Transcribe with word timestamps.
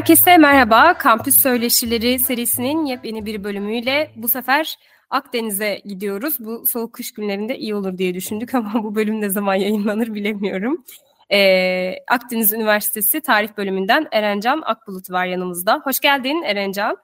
Herkese 0.00 0.36
merhaba. 0.36 0.98
Kampüs 0.98 1.42
Söyleşileri 1.42 2.18
serisinin 2.18 2.84
yepyeni 2.86 3.26
bir 3.26 3.44
bölümüyle 3.44 4.10
bu 4.16 4.28
sefer 4.28 4.78
Akdeniz'e 5.10 5.82
gidiyoruz. 5.84 6.36
Bu 6.38 6.66
soğuk 6.66 6.92
kış 6.92 7.12
günlerinde 7.12 7.58
iyi 7.58 7.74
olur 7.74 7.98
diye 7.98 8.14
düşündük 8.14 8.54
ama 8.54 8.84
bu 8.84 8.94
bölüm 8.94 9.20
ne 9.20 9.30
zaman 9.30 9.54
yayınlanır 9.54 10.14
bilemiyorum. 10.14 10.84
Ee, 11.32 11.94
Akdeniz 12.08 12.52
Üniversitesi 12.52 13.20
Tarih 13.20 13.48
Bölümünden 13.56 14.08
Erencan 14.12 14.62
Akbulut 14.66 15.10
var 15.10 15.26
yanımızda. 15.26 15.80
Hoş 15.84 16.00
geldin 16.00 16.42
Erencan. 16.42 16.96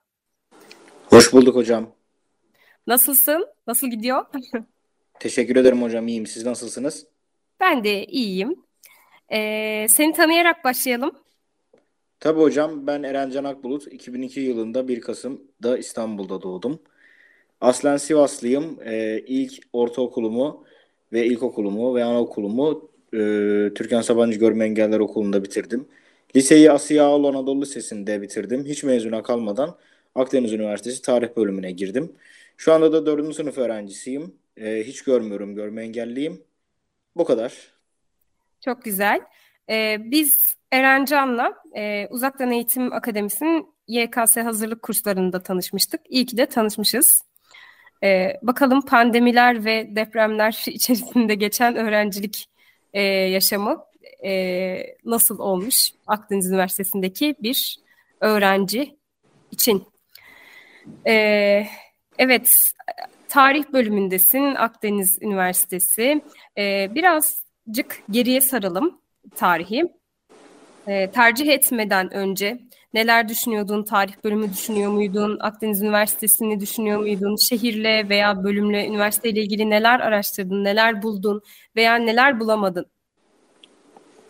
Hoş 1.07 1.33
bulduk 1.33 1.57
hocam. 1.57 1.87
Nasılsın? 2.87 3.47
Nasıl 3.67 3.87
gidiyor? 3.87 4.25
Teşekkür 5.21 5.57
ederim 5.57 5.83
hocam. 5.83 6.09
İyiyim. 6.09 6.27
Siz 6.27 6.47
nasılsınız? 6.47 7.07
Ben 7.61 7.85
de 7.85 8.05
iyiyim. 8.05 8.57
Ee, 9.33 9.87
seni 9.89 10.13
tanıyarak 10.13 10.65
başlayalım. 10.65 11.26
Tabii 12.21 12.41
hocam 12.41 12.87
ben 12.87 13.03
Erencan 13.03 13.45
Akbulut. 13.45 13.93
2002 13.93 14.41
yılında 14.41 14.89
1 14.89 15.01
Kasım'da 15.01 15.79
İstanbul'da 15.79 16.43
doğdum. 16.43 16.83
Aslen 17.61 17.97
Sivaslıyım. 17.97 18.79
Ee, 18.85 19.25
ilk 19.27 19.53
ortaokulumu 19.73 20.65
ve 21.13 21.27
ilkokulumu 21.27 21.95
ve 21.95 22.05
anaokulumu 22.05 22.91
e, 23.13 23.19
Türkan 23.75 24.01
Sabancı 24.01 24.39
Görme 24.39 24.65
Engeller 24.65 25.01
Okulu'nda 25.01 25.45
bitirdim. 25.45 25.89
Liseyi 26.37 26.71
Asiye 26.71 27.03
Ağol 27.03 27.25
Anadolu 27.25 27.63
Lisesi'nde 27.63 28.23
bitirdim. 28.23 28.65
Hiç 28.65 28.85
mezuna 28.85 29.23
kalmadan 29.23 29.79
Akdeniz 30.15 30.53
Üniversitesi 30.53 31.03
Tarih 31.03 31.37
Bölümüne 31.37 31.73
girdim. 31.73 32.13
Şu 32.57 32.73
anda 32.73 32.93
da 32.93 33.07
4. 33.07 33.35
sınıf 33.35 33.59
öğrencisiyim. 33.59 34.35
Ee, 34.57 34.83
hiç 34.87 35.03
görmüyorum, 35.03 35.55
görme 35.55 35.83
engelliyim. 35.83 36.43
Bu 37.17 37.25
kadar. 37.25 37.53
Çok 38.65 38.85
güzel. 38.85 39.21
Ee, 39.71 39.97
biz 40.01 40.56
Erencan'la 40.73 41.55
e, 41.77 42.07
Uzaktan 42.11 42.51
Eğitim 42.51 42.93
Akademisi'nin 42.93 43.77
YKS 43.89 44.37
hazırlık 44.37 44.83
kurslarında 44.83 45.43
tanışmıştık. 45.43 46.01
İyi 46.09 46.27
ki 46.27 46.37
de 46.37 46.47
tanışmışız. 46.47 47.23
Ee, 48.05 48.41
bakalım 48.43 48.83
pandemiler 48.83 49.65
ve 49.65 49.97
depremler 49.97 50.65
içerisinde 50.67 51.35
geçen 51.35 51.77
öğrencilik 51.77 52.47
e, 52.93 53.03
yaşamı 53.03 53.85
e, 54.25 54.97
nasıl 55.05 55.39
olmuş 55.39 55.91
Akdeniz 56.07 56.51
Üniversitesi'ndeki 56.51 57.35
bir 57.43 57.79
öğrenci 58.21 58.97
için. 59.51 59.85
Ee, 61.07 61.67
evet, 62.19 62.73
tarih 63.29 63.65
bölümündesin 63.73 64.55
Akdeniz 64.55 65.19
Üniversitesi. 65.23 66.23
Ee, 66.59 66.91
birazcık 66.95 68.03
geriye 68.11 68.41
saralım 68.41 69.01
tarihi. 69.35 69.96
Ee, 70.89 71.11
tercih 71.11 71.49
etmeden 71.49 72.15
önce 72.15 72.59
neler 72.95 73.29
düşünüyordun? 73.29 73.83
Tarih 73.85 74.13
bölümü 74.25 74.53
düşünüyor 74.53 74.93
muydun? 74.93 75.39
Akdeniz 75.41 75.83
Üniversitesi'ni 75.83 76.61
düşünüyor 76.61 77.01
muydun? 77.01 77.37
Şehirle 77.37 78.09
veya 78.09 78.45
bölümle, 78.45 78.87
üniversiteyle 78.87 79.41
ilgili 79.41 79.71
neler 79.71 80.01
araştırdın? 80.01 80.65
Neler 80.65 81.03
buldun? 81.03 81.43
Veya 81.77 81.97
neler 81.97 82.41
bulamadın? 82.41 82.87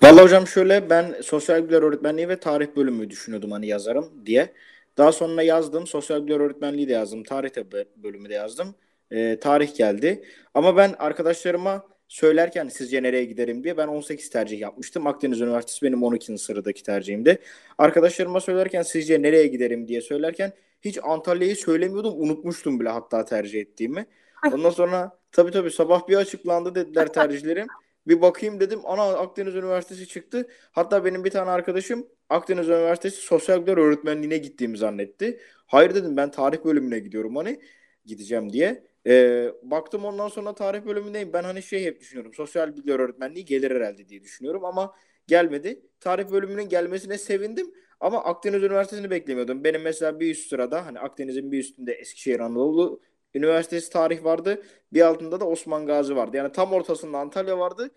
Vallahi 0.03 0.23
hocam 0.23 0.47
şöyle 0.47 0.91
ben 0.91 1.15
sosyal 1.23 1.63
bilgiler 1.63 1.83
öğretmenliği 1.83 2.29
ve 2.29 2.41
tarih 2.41 2.67
bölümü 2.77 3.11
düşünüyordum 3.11 3.51
hani 3.51 3.67
yazarım 3.67 4.27
diye. 4.27 4.53
Daha 4.99 5.13
sonra 5.13 5.43
yazdım. 5.43 5.87
Sosyal 5.87 6.21
bilgiler 6.23 6.41
öğretmenliği 6.41 6.89
de 6.89 6.93
yazdım. 6.93 7.23
Tarih 7.23 7.51
bölümü 7.97 8.29
de 8.29 8.35
yazdım. 8.35 8.75
Ee, 9.11 9.39
tarih 9.41 9.77
geldi. 9.77 10.25
Ama 10.55 10.77
ben 10.77 10.95
arkadaşlarıma 10.99 11.83
söylerken 12.09 12.69
sizce 12.69 13.03
nereye 13.03 13.25
giderim 13.25 13.65
diye 13.65 13.77
ben 13.77 13.87
18 13.87 14.31
tercih 14.31 14.61
yapmıştım. 14.61 15.07
Akdeniz 15.07 15.41
Üniversitesi 15.41 15.87
benim 15.87 16.03
12. 16.03 16.39
sıradaki 16.39 16.83
tercihimdi. 16.83 17.39
Arkadaşlarıma 17.79 18.41
söylerken 18.41 18.83
sizce 18.83 19.23
nereye 19.23 19.47
giderim 19.47 19.89
diye 19.89 20.01
söylerken 20.01 20.53
hiç 20.81 20.99
Antalya'yı 21.03 21.57
söylemiyordum. 21.57 22.21
Unutmuştum 22.21 22.81
bile 22.81 22.89
hatta 22.89 23.25
tercih 23.25 23.61
ettiğimi. 23.61 24.07
Ondan 24.53 24.71
sonra 24.71 25.19
tabii 25.33 25.51
tabii 25.51 25.71
sabah 25.71 26.09
bir 26.09 26.17
açıklandı 26.17 26.75
dediler 26.75 27.07
tercihlerim. 27.13 27.67
Bir 28.07 28.21
bakayım 28.21 28.61
dedim. 28.61 28.81
Ana 28.85 29.03
Akdeniz 29.03 29.55
Üniversitesi 29.55 30.09
çıktı. 30.09 30.49
Hatta 30.73 31.05
benim 31.05 31.25
bir 31.25 31.31
tane 31.31 31.51
arkadaşım 31.51 32.07
Akdeniz 32.29 32.69
Üniversitesi 32.69 33.17
Sosyal 33.17 33.61
Bilgiler 33.61 33.77
Öğretmenliğine 33.77 34.39
gittiğimi 34.39 34.79
zannetti. 34.79 35.41
Hayır 35.67 35.95
dedim 35.95 36.17
ben 36.17 36.31
tarih 36.31 36.65
bölümüne 36.65 36.99
gidiyorum 36.99 37.37
hani 37.37 37.61
gideceğim 38.05 38.53
diye. 38.53 38.85
Ee, 39.07 39.53
baktım 39.63 40.05
ondan 40.05 40.29
sonra 40.29 40.55
tarih 40.55 40.85
bölümündeyim. 40.87 41.33
Ben 41.33 41.45
hani 41.45 41.63
şey 41.63 41.85
hep 41.85 42.01
düşünüyorum. 42.01 42.35
Sosyal 42.35 42.77
bilgiler 42.77 42.99
öğretmenliği 43.01 43.45
gelir 43.45 43.71
herhalde 43.71 44.09
diye 44.09 44.23
düşünüyorum 44.23 44.65
ama 44.65 44.95
gelmedi. 45.27 45.83
Tarih 46.01 46.31
bölümünün 46.31 46.69
gelmesine 46.69 47.19
sevindim 47.19 47.75
ama 48.01 48.25
Akdeniz 48.25 48.63
Üniversitesi'ni 48.63 49.11
beklemiyordum. 49.11 49.65
Benim 49.65 49.83
mesela 49.83 50.21
bir 50.21 50.31
üst 50.31 50.49
sırada 50.51 50.87
hani 50.87 50.99
Akdeniz'in 51.01 51.53
bir 51.53 51.59
üstünde 51.59 51.93
Eskişehir 51.93 52.41
Anadolu 52.41 53.01
Üniversitesi 53.35 53.91
tarih 53.91 54.25
vardı. 54.25 54.63
Bir 54.93 55.01
altında 55.01 55.41
da 55.41 55.49
Osman 55.49 55.87
Gazi 55.87 56.17
vardı. 56.17 56.37
Yani 56.37 56.53
tam 56.53 56.73
ortasında 56.73 57.19
Antalya 57.19 57.59
vardı. 57.59 57.91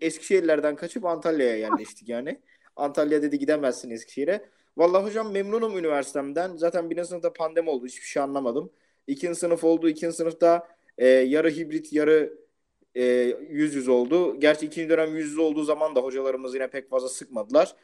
Eskişehirlerden 0.00 0.76
kaçıp 0.76 1.04
Antalya'ya 1.04 1.56
yerleştik 1.56 2.08
yani. 2.08 2.40
Antalya 2.76 3.22
dedi 3.22 3.38
gidemezsin 3.38 3.90
Eskişehir'e. 3.90 4.50
Vallahi 4.76 5.04
hocam 5.04 5.32
memnunum 5.32 5.78
üniversitemden. 5.78 6.56
Zaten 6.56 6.90
birinci 6.90 7.08
sınıfta 7.08 7.32
pandemi 7.32 7.70
oldu. 7.70 7.86
Hiçbir 7.86 8.06
şey 8.06 8.22
anlamadım. 8.22 8.72
İkinci 9.06 9.38
sınıf 9.38 9.64
oldu. 9.64 9.88
İkinci 9.88 10.16
sınıfta 10.16 10.68
e, 10.98 11.08
yarı 11.08 11.50
hibrit 11.50 11.92
yarı 11.92 12.38
e, 12.94 13.04
yüz 13.50 13.74
yüz 13.74 13.88
oldu. 13.88 14.40
Gerçi 14.40 14.66
ikinci 14.66 14.88
dönem 14.88 15.16
yüz 15.16 15.26
yüz 15.26 15.38
olduğu 15.38 15.64
zaman 15.64 15.96
da 15.96 16.00
hocalarımız 16.00 16.54
yine 16.54 16.70
pek 16.70 16.90
fazla 16.90 17.08
sıkmadılar. 17.08 17.74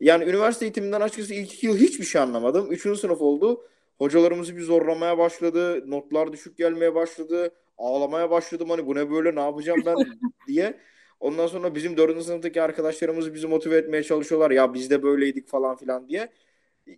Yani 0.00 0.24
üniversite 0.24 0.64
eğitiminden 0.64 1.00
açıkçası 1.00 1.34
ilk 1.34 1.54
iki 1.54 1.66
yıl 1.66 1.76
hiçbir 1.76 2.04
şey 2.04 2.20
anlamadım. 2.20 2.72
Üçüncü 2.72 3.00
sınıf 3.00 3.20
oldu. 3.22 3.64
Hocalarımızı 3.98 4.56
bir 4.56 4.62
zorlamaya 4.62 5.18
başladı. 5.18 5.90
Notlar 5.90 6.32
düşük 6.32 6.58
gelmeye 6.58 6.94
başladı. 6.94 7.54
Ağlamaya 7.78 8.30
başladım 8.30 8.70
hani 8.70 8.86
bu 8.86 8.94
ne 8.94 9.10
böyle 9.10 9.34
ne 9.34 9.40
yapacağım 9.40 9.82
ben 9.86 9.96
diye. 10.48 10.80
Ondan 11.20 11.46
sonra 11.46 11.74
bizim 11.74 11.96
dördüncü 11.96 12.24
sınıftaki 12.24 12.62
arkadaşlarımız 12.62 13.34
bizi 13.34 13.46
motive 13.46 13.76
etmeye 13.76 14.02
çalışıyorlar. 14.02 14.50
Ya 14.50 14.74
biz 14.74 14.90
de 14.90 15.02
böyleydik 15.02 15.48
falan 15.48 15.76
filan 15.76 16.08
diye. 16.08 16.28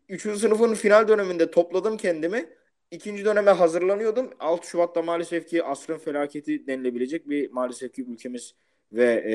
Üçüncü 0.08 0.38
sınıfın 0.38 0.74
final 0.74 1.08
döneminde 1.08 1.50
topladım 1.50 1.96
kendimi. 1.96 2.46
İkinci 2.92 3.24
döneme 3.24 3.50
hazırlanıyordum. 3.50 4.30
6 4.40 4.68
Şubat'ta 4.68 5.02
maalesef 5.02 5.48
ki 5.48 5.64
asrın 5.64 5.98
felaketi 5.98 6.66
denilebilecek 6.66 7.28
bir 7.28 7.50
maalesef 7.50 7.94
ki 7.94 8.02
ülkemiz 8.02 8.54
ve 8.92 9.24
e, 9.26 9.34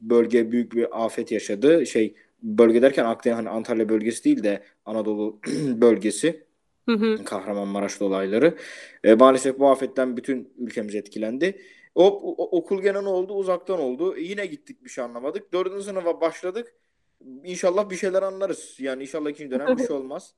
bölge 0.00 0.52
büyük 0.52 0.74
bir 0.74 1.04
afet 1.04 1.32
yaşadı. 1.32 1.86
Şey 1.86 2.14
bölge 2.42 2.82
derken 2.82 3.04
Akdeniz 3.04 3.38
hani 3.38 3.48
Antalya 3.48 3.88
bölgesi 3.88 4.24
değil 4.24 4.42
de 4.42 4.62
Anadolu 4.84 5.40
bölgesi. 5.56 6.46
Hı 6.88 6.92
hı. 6.92 7.24
Kahramanmaraş 7.24 8.02
olayları. 8.02 8.56
E, 9.04 9.14
maalesef 9.14 9.58
bu 9.58 9.68
afetten 9.68 10.16
bütün 10.16 10.52
ülkemiz 10.58 10.94
etkilendi. 10.94 11.60
O, 11.94 12.06
o, 12.06 12.58
okul 12.58 12.82
gene 12.82 13.04
ne 13.04 13.08
oldu? 13.08 13.34
Uzaktan 13.34 13.80
oldu. 13.80 14.16
E, 14.16 14.20
yine 14.20 14.46
gittik 14.46 14.84
bir 14.84 14.90
şey 14.90 15.04
anlamadık. 15.04 15.52
Dördüncü 15.52 15.84
sınıfa 15.84 16.20
başladık. 16.20 16.74
İnşallah 17.44 17.90
bir 17.90 17.96
şeyler 17.96 18.22
anlarız. 18.22 18.76
Yani 18.78 19.02
inşallah 19.02 19.30
ikinci 19.30 19.50
dönem 19.50 19.78
bir 19.78 19.86
şey 19.86 19.96
olmaz. 19.96 20.34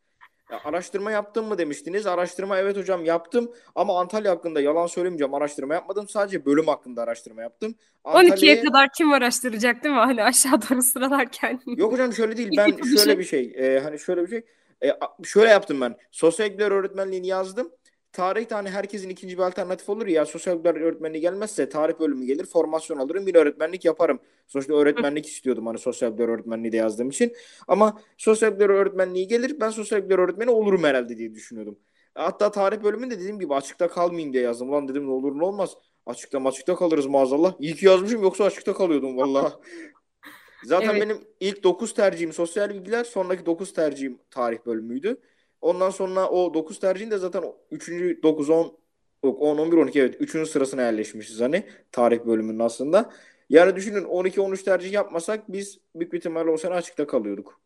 Ya, 0.51 0.61
araştırma 0.65 1.11
yaptın 1.11 1.45
mı 1.45 1.59
demiştiniz. 1.59 2.07
Araştırma 2.07 2.59
evet 2.59 2.77
hocam 2.77 3.05
yaptım 3.05 3.53
ama 3.75 4.01
Antalya 4.01 4.33
hakkında 4.33 4.61
yalan 4.61 4.87
söylemeyeceğim 4.87 5.35
araştırma 5.35 5.75
yapmadım. 5.75 6.09
Sadece 6.09 6.47
bölüm 6.47 6.67
hakkında 6.67 7.03
araştırma 7.03 7.43
yaptım. 7.43 7.75
Antalya'ya... 8.05 8.37
12'ye 8.37 8.65
kadar 8.65 8.89
kim 8.97 9.13
araştıracak 9.13 9.85
değil 9.85 9.95
mi? 9.95 10.01
Hani 10.01 10.25
aşağı 10.25 10.63
doğru 10.63 10.83
sıralarken. 10.83 11.61
Yok 11.67 11.93
hocam 11.93 12.13
şöyle 12.13 12.37
değil. 12.37 12.51
Ben 12.57 12.97
şöyle 12.97 13.19
bir 13.19 13.25
şey. 13.25 13.55
E, 13.57 13.81
hani 13.81 13.99
şöyle 13.99 14.23
bir 14.23 14.29
şey. 14.29 14.45
E, 14.83 14.99
şöyle 15.25 15.49
yaptım 15.51 15.81
ben. 15.81 15.97
Sosyal 16.11 16.51
bilgiler 16.51 16.71
öğretmenliğini 16.71 17.27
yazdım. 17.27 17.73
Tarih 18.19 18.47
hani 18.51 18.71
herkesin 18.71 19.09
ikinci 19.09 19.39
bir 19.39 19.43
alternatif 19.43 19.89
olur 19.89 20.07
ya. 20.07 20.27
Sosyal 20.27 20.57
bilgiler 20.57 20.81
öğretmenliği 20.81 21.21
gelmezse 21.21 21.69
tarih 21.69 22.01
bölümü 22.01 22.27
gelir. 22.27 22.47
Formasyon 22.47 22.99
alırım. 22.99 23.27
Yine 23.27 23.39
öğretmenlik 23.39 23.85
yaparım. 23.85 24.21
Sonuçta 24.47 24.75
öğretmenlik 24.75 25.27
istiyordum 25.27 25.67
hani 25.67 25.79
sosyal 25.79 26.13
bilgiler 26.13 26.29
öğretmenliği 26.29 26.73
de 26.73 26.77
yazdığım 26.77 27.09
için. 27.09 27.33
Ama 27.69 28.01
sosyal 28.17 28.53
bilgiler 28.53 28.69
öğretmenliği 28.69 29.29
gelir. 29.29 29.61
Ben 29.61 29.71
sosyal 29.71 29.99
bilgiler 30.03 30.19
öğretmeni 30.19 30.51
olurum 30.51 30.85
herhalde 30.85 31.19
diye 31.19 31.35
düşünüyordum. 31.35 31.79
Hatta 32.15 32.51
tarih 32.51 32.83
bölümünde 32.83 33.19
dediğim 33.19 33.39
gibi 33.41 33.55
açıkta 33.55 33.89
kalmayayım 33.89 34.33
diye 34.33 34.43
yazdım. 34.43 34.71
Ulan 34.71 34.89
dedim 34.89 35.07
ne 35.07 35.11
olur 35.11 35.39
ne 35.39 35.45
olmaz. 35.45 35.77
Açıkta 36.07 36.45
açıkta 36.45 36.77
kalırız 36.77 37.07
maazallah. 37.07 37.55
İyi 37.59 37.75
ki 37.75 37.87
yazmışım 37.87 38.23
yoksa 38.23 38.45
açıkta 38.45 38.75
kalıyordum 38.75 39.17
vallahi. 39.17 39.53
Zaten 40.65 40.91
Evet. 40.91 41.03
benim 41.03 41.19
ilk 41.41 41.65
9 41.65 41.95
tercihim 41.95 42.33
sosyal 42.33 42.71
bilgiler, 42.71 43.05
sonraki 43.05 43.47
9 43.47 43.73
tercihim 43.73 44.19
tarih 44.31 44.59
bölümüydü. 44.67 45.21
Ondan 45.61 45.91
sonra 45.91 46.29
o 46.29 46.55
9 46.55 46.81
tercihin 46.81 47.11
de 47.11 47.19
zaten 47.19 47.45
3. 47.71 47.89
9 48.23 48.51
10 48.51 48.79
yok 49.25 49.43
10 49.43 49.59
11 49.59 49.77
12 49.77 50.01
evet 50.01 50.17
3. 50.21 50.49
sırasına 50.49 50.83
yerleşmişiz 50.83 51.41
hani 51.41 51.67
tarih 51.93 52.27
bölümünün 52.27 52.59
aslında. 52.59 53.11
Yani 53.51 53.77
düşünün 53.77 54.05
12 54.05 54.41
13 54.41 54.63
tercih 54.63 54.93
yapmasak 54.93 55.53
biz 55.53 55.79
büyük 55.95 56.13
bir 56.13 56.19
ihtimalle 56.19 56.51
o 56.51 56.57
sene 56.57 56.75
açıkta 56.75 57.07
kalıyorduk. 57.07 57.61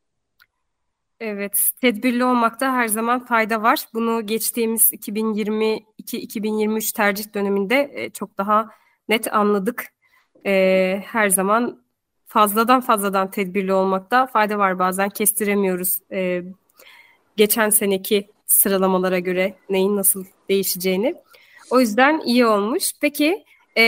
Evet, 1.21 1.69
tedbirli 1.81 2.25
olmakta 2.25 2.73
her 2.73 2.89
zaman 2.89 3.25
fayda 3.25 3.63
var. 3.63 3.79
Bunu 3.95 4.27
geçtiğimiz 4.27 4.93
2022-2023 4.93 6.97
tercih 6.97 7.35
döneminde 7.35 7.91
e, 7.95 8.11
çok 8.11 8.39
daha 8.39 8.69
net 9.09 9.35
anladık. 9.35 9.85
E, 10.47 11.03
her 11.07 11.29
zaman 11.29 11.83
fazladan 12.27 12.81
fazladan 12.81 13.31
tedbirli 13.31 13.73
olmakta 13.73 14.27
fayda 14.27 14.59
var. 14.59 14.79
Bazen 14.79 15.09
kestiremiyoruz 15.09 16.01
e, 16.13 16.43
geçen 17.37 17.71
seneki 17.71 18.29
sıralamalara 18.47 19.19
göre 19.19 19.55
neyin 19.71 19.97
nasıl 19.97 20.25
değişeceğini. 20.49 21.15
O 21.71 21.81
yüzden 21.81 22.21
iyi 22.25 22.47
olmuş. 22.47 22.93
Peki 23.01 23.45
e, 23.79 23.83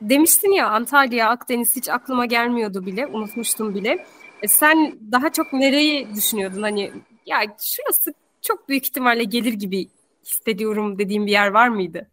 demiştin 0.00 0.50
ya 0.50 0.68
Antalya, 0.68 1.28
Akdeniz 1.28 1.76
hiç 1.76 1.88
aklıma 1.88 2.26
gelmiyordu 2.26 2.86
bile, 2.86 3.06
unutmuştum 3.06 3.74
bile. 3.74 4.06
E, 4.42 4.48
sen 4.48 4.98
daha 5.12 5.32
çok 5.32 5.52
nereyi 5.52 6.14
düşünüyordun? 6.14 6.62
Hani 6.62 6.92
ya 7.26 7.40
şurası 7.62 8.14
çok 8.42 8.68
büyük 8.68 8.86
ihtimalle 8.86 9.24
gelir 9.24 9.52
gibi 9.52 9.88
hissediyorum 10.26 10.98
dediğim 10.98 11.26
bir 11.26 11.32
yer 11.32 11.48
var 11.48 11.68
mıydı? 11.68 12.10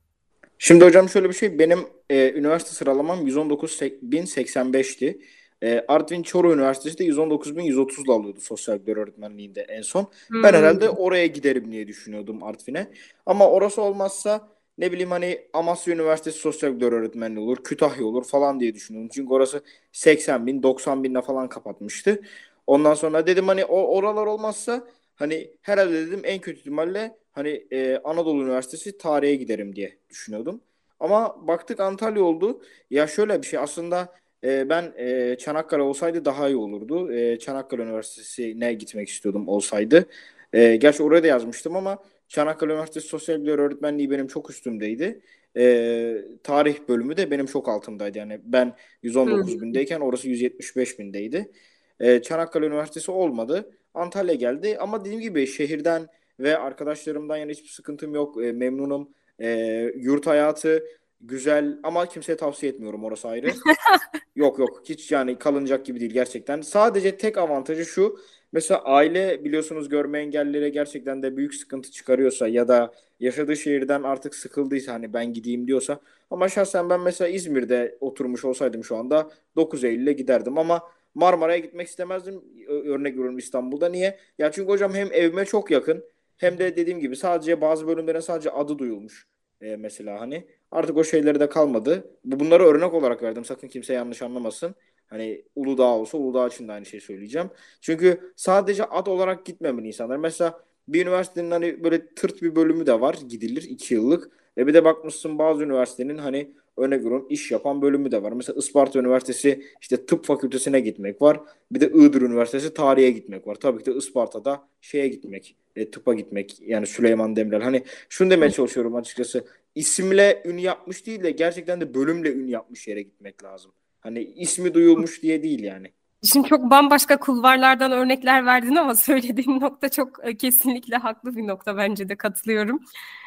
Şimdi 0.57 0.85
hocam 0.85 1.09
şöyle 1.09 1.29
bir 1.29 1.33
şey 1.33 1.59
benim 1.59 1.79
e, 2.09 2.31
üniversite 2.31 2.71
sıralamam 2.71 3.27
119.085'ti. 3.27 5.19
E, 5.63 5.85
Artvin 5.87 6.23
Çoruh 6.23 6.53
Üniversitesi 6.53 6.97
de 6.99 7.03
119.130'la 7.03 8.13
alıyordu 8.13 8.39
sosyal 8.41 8.79
bilgiler 8.79 8.97
öğretmenliğinde 8.97 9.61
en 9.61 9.81
son. 9.81 10.07
Ben 10.43 10.53
Hmm. 10.53 10.53
herhalde 10.53 10.89
oraya 10.89 11.27
giderim 11.27 11.71
diye 11.71 11.87
düşünüyordum 11.87 12.43
Artvin'e. 12.43 12.87
Ama 13.25 13.49
orası 13.51 13.81
olmazsa 13.81 14.49
ne 14.77 14.91
bileyim 14.91 15.11
hani 15.11 15.47
Amasya 15.53 15.93
Üniversitesi 15.95 16.39
Sosyal 16.39 16.71
Bilgiler 16.73 16.91
Öğretmenliği 16.91 17.45
olur, 17.45 17.57
Kütahya 17.63 18.05
olur 18.05 18.23
falan 18.25 18.59
diye 18.59 18.73
düşünüyordum. 18.75 19.09
Çünkü 19.15 19.33
orası 19.33 19.63
80 19.91 20.47
bin, 20.47 20.63
90 20.63 21.03
binle 21.03 21.21
falan 21.21 21.49
kapatmıştı. 21.49 22.21
Ondan 22.67 22.93
sonra 22.93 23.27
dedim 23.27 23.47
hani 23.47 23.65
o 23.65 23.97
oralar 23.97 24.25
olmazsa 24.27 24.87
hani 25.15 25.51
herhalde 25.61 26.07
dedim 26.07 26.21
en 26.23 26.39
kötü 26.41 26.59
ihtimalle 26.59 27.17
hani 27.31 27.67
e, 27.71 27.97
Anadolu 28.03 28.43
Üniversitesi 28.43 28.97
tarihe 28.97 29.35
giderim 29.35 29.75
diye 29.75 29.97
düşünüyordum. 30.09 30.61
Ama 30.99 31.47
baktık 31.47 31.79
Antalya 31.79 32.23
oldu. 32.23 32.61
Ya 32.89 33.07
şöyle 33.07 33.41
bir 33.41 33.47
şey 33.47 33.59
aslında 33.59 34.13
e, 34.43 34.69
ben 34.69 34.93
e, 34.97 35.35
Çanakkale 35.37 35.81
olsaydı 35.81 36.25
daha 36.25 36.47
iyi 36.49 36.55
olurdu. 36.55 37.13
E, 37.13 37.39
Çanakkale 37.39 37.83
Üniversitesi'ne 37.83 38.73
gitmek 38.73 39.09
istiyordum 39.09 39.47
olsaydı. 39.47 40.05
E, 40.53 40.75
gerçi 40.75 41.03
oraya 41.03 41.23
da 41.23 41.27
yazmıştım 41.27 41.75
ama 41.75 42.03
Çanakkale 42.27 42.71
Üniversitesi 42.71 43.07
Sosyal 43.07 43.37
Bilgiler 43.37 43.59
Öğretmenliği 43.59 44.11
benim 44.11 44.27
çok 44.27 44.49
üstümdeydi. 44.49 45.21
E, 45.57 46.15
tarih 46.43 46.75
bölümü 46.89 47.17
de 47.17 47.31
benim 47.31 47.45
çok 47.45 47.69
altımdaydı. 47.69 48.17
Yani 48.17 48.39
ben 48.43 48.75
119 49.03 49.61
bindeyken 49.61 49.99
orası 49.99 50.29
175 50.29 50.99
bindeydi. 50.99 51.51
E, 51.99 52.21
Çanakkale 52.21 52.65
Üniversitesi 52.65 53.11
olmadı. 53.11 53.71
Antalya 53.93 54.33
geldi 54.33 54.77
ama 54.79 55.05
dediğim 55.05 55.21
gibi 55.21 55.47
şehirden 55.47 56.07
ve 56.39 56.57
arkadaşlarımdan 56.57 57.37
yani 57.37 57.51
hiçbir 57.51 57.69
sıkıntım 57.69 58.15
yok. 58.15 58.43
E, 58.43 58.51
memnunum. 58.51 59.09
E, 59.39 59.49
yurt 59.95 60.27
hayatı 60.27 60.83
güzel 61.23 61.79
ama 61.83 62.05
kimseye 62.05 62.37
tavsiye 62.37 62.71
etmiyorum 62.71 63.03
orası 63.03 63.27
ayrı. 63.27 63.51
Yok 64.35 64.59
yok 64.59 64.81
hiç 64.85 65.11
yani 65.11 65.39
kalınacak 65.39 65.85
gibi 65.85 65.99
değil 65.99 66.11
gerçekten. 66.13 66.61
Sadece 66.61 67.17
tek 67.17 67.37
avantajı 67.37 67.85
şu. 67.85 68.19
Mesela 68.51 68.83
aile 68.83 69.45
biliyorsunuz 69.45 69.89
görme 69.89 70.19
engellilere 70.19 70.69
gerçekten 70.69 71.23
de 71.23 71.37
büyük 71.37 71.55
sıkıntı 71.55 71.91
çıkarıyorsa 71.91 72.47
ya 72.47 72.67
da 72.67 72.93
yaşadığı 73.19 73.55
şehirden 73.55 74.03
artık 74.03 74.35
sıkıldıysa 74.35 74.93
hani 74.93 75.13
ben 75.13 75.33
gideyim 75.33 75.67
diyorsa 75.67 75.99
ama 76.31 76.49
şahsen 76.49 76.89
ben 76.89 76.99
mesela 76.99 77.27
İzmir'de 77.27 77.97
oturmuş 77.99 78.45
olsaydım 78.45 78.83
şu 78.83 78.97
anda 78.97 79.29
9 79.55 79.83
Eylül'e 79.83 80.13
giderdim 80.13 80.57
ama 80.57 80.83
Marmara'ya 81.15 81.57
gitmek 81.59 81.87
istemezdim. 81.87 82.41
Örnek 82.67 83.13
veriyorum 83.13 83.37
İstanbul'da. 83.37 83.89
Niye? 83.89 84.19
Ya 84.37 84.51
çünkü 84.51 84.69
hocam 84.69 84.93
hem 84.93 85.07
evime 85.13 85.45
çok 85.45 85.71
yakın 85.71 86.03
hem 86.37 86.57
de 86.57 86.75
dediğim 86.75 86.99
gibi 86.99 87.15
sadece 87.15 87.61
bazı 87.61 87.87
bölümlerin 87.87 88.19
sadece 88.19 88.49
adı 88.51 88.77
duyulmuş. 88.79 89.32
E, 89.63 89.75
mesela 89.75 90.21
hani 90.21 90.47
artık 90.71 90.97
o 90.97 91.03
şeyleri 91.03 91.39
de 91.39 91.49
kalmadı. 91.49 92.11
Bu 92.25 92.39
bunları 92.39 92.63
örnek 92.63 92.93
olarak 92.93 93.23
verdim. 93.23 93.45
Sakın 93.45 93.67
kimse 93.67 93.93
yanlış 93.93 94.21
anlamasın. 94.21 94.75
Hani 95.07 95.45
Uludağ 95.55 95.83
olsa 95.83 96.17
Uludağ 96.17 96.47
için 96.47 96.67
de 96.67 96.71
aynı 96.71 96.85
şeyi 96.85 97.01
söyleyeceğim. 97.01 97.49
Çünkü 97.81 98.33
sadece 98.35 98.83
ad 98.85 99.07
olarak 99.07 99.45
gitmemeli 99.45 99.87
insanlar. 99.87 100.17
Mesela 100.17 100.63
bir 100.87 101.01
üniversitenin 101.03 101.51
hani 101.51 101.83
böyle 101.83 102.13
tırt 102.15 102.41
bir 102.41 102.55
bölümü 102.55 102.85
de 102.85 103.01
var. 103.01 103.17
Gidilir 103.29 103.63
iki 103.69 103.93
yıllık. 103.93 104.31
E 104.57 104.67
bir 104.67 104.73
de 104.73 104.85
bakmışsın 104.85 105.39
bazı 105.39 105.63
üniversitenin 105.63 106.17
hani 106.17 106.53
örnek 106.77 106.99
veriyorum 106.99 107.27
iş 107.29 107.51
yapan 107.51 107.81
bölümü 107.81 108.11
de 108.11 108.23
var. 108.23 108.31
Mesela 108.31 108.59
Isparta 108.59 108.99
Üniversitesi 108.99 109.63
işte 109.81 110.05
tıp 110.05 110.25
fakültesine 110.25 110.79
gitmek 110.79 111.21
var. 111.21 111.41
Bir 111.71 111.81
de 111.81 111.87
Iğdır 111.87 112.21
Üniversitesi 112.21 112.73
tarihe 112.73 113.11
gitmek 113.11 113.47
var. 113.47 113.55
Tabii 113.55 113.83
ki 113.83 113.85
de 113.85 113.95
Isparta'da 113.95 114.67
şeye 114.81 115.07
gitmek, 115.07 115.55
e, 115.75 115.91
tıpa 115.91 116.13
gitmek. 116.13 116.61
Yani 116.61 116.87
Süleyman 116.87 117.35
Demirel. 117.35 117.61
Hani 117.61 117.83
şunu 118.09 118.29
demeye 118.29 118.51
çalışıyorum 118.51 118.95
açıkçası. 118.95 119.45
İsimle 119.75 120.41
ün 120.45 120.57
yapmış 120.57 121.05
değil 121.05 121.23
de 121.23 121.31
gerçekten 121.31 121.81
de 121.81 121.93
bölümle 121.93 122.33
ün 122.33 122.47
yapmış 122.47 122.87
yere 122.87 123.01
gitmek 123.01 123.43
lazım. 123.43 123.71
Hani 124.01 124.23
ismi 124.23 124.73
duyulmuş 124.73 125.23
diye 125.23 125.43
değil 125.43 125.63
yani. 125.63 125.91
Şimdi 126.23 126.49
çok 126.49 126.61
bambaşka 126.69 127.17
kulvarlardan 127.19 127.91
örnekler 127.91 128.45
verdin 128.45 128.75
ama 128.75 128.95
söylediğin 129.09 129.61
nokta 129.61 129.89
çok 129.89 130.27
e, 130.27 130.37
kesinlikle 130.37 130.95
haklı 130.97 131.35
bir 131.35 131.47
nokta 131.47 131.77
bence 131.77 132.09
de 132.09 132.15
katılıyorum. 132.15 132.79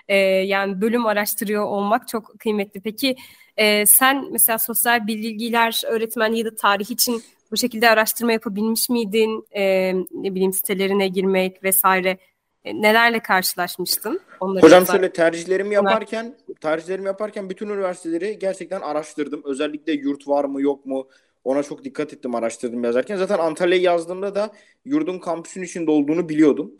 E, 0.09 0.17
yani 0.27 0.81
bölüm 0.81 1.07
araştırıyor 1.07 1.65
olmak 1.65 2.09
çok 2.09 2.39
kıymetli. 2.39 2.81
Peki 2.81 3.17
e, 3.57 3.87
sen 3.87 4.33
mesela 4.33 4.59
sosyal 4.59 5.07
bilgiler 5.07 5.81
öğretmenliği 5.87 6.45
ya 6.45 6.51
da 6.53 6.57
tarih 6.57 6.91
için 6.91 7.23
bu 7.51 7.57
şekilde 7.57 7.91
araştırma 7.91 8.33
yapabilmiş 8.33 8.89
miydin? 8.91 9.47
E, 9.51 9.95
ne 9.95 10.35
bileyim 10.35 10.53
sitelerine 10.53 11.09
girmek 11.09 11.63
vesaire 11.65 12.19
E, 12.67 12.83
nelerle 12.83 13.21
karşılaşmıştın? 13.21 14.21
Onları 14.41 14.63
Hocam 14.65 14.83
yazar- 14.83 14.93
şöyle 14.97 15.13
tercihlerimi 15.13 15.75
yaparken 15.75 16.37
tercihlerimi 16.61 17.07
yaparken 17.07 17.51
bütün 17.51 17.69
üniversiteleri 17.69 18.39
gerçekten 18.39 18.81
araştırdım. 18.81 19.43
Özellikle 19.45 19.93
yurt 19.93 20.29
var 20.29 20.45
mı 20.45 20.63
yok 20.63 20.87
mu 20.87 21.09
ona 21.47 21.63
çok 21.63 21.85
dikkat 21.85 22.13
ettim 22.13 22.35
araştırdım 22.35 22.85
yazarken. 22.85 23.17
Zaten 23.17 23.39
Antalya'yı 23.39 23.83
yazdığımda 23.83 24.35
da 24.35 24.53
yurdun 24.85 25.19
kampüsün 25.19 25.63
içinde 25.63 25.91
olduğunu 25.91 26.29
biliyordum. 26.29 26.73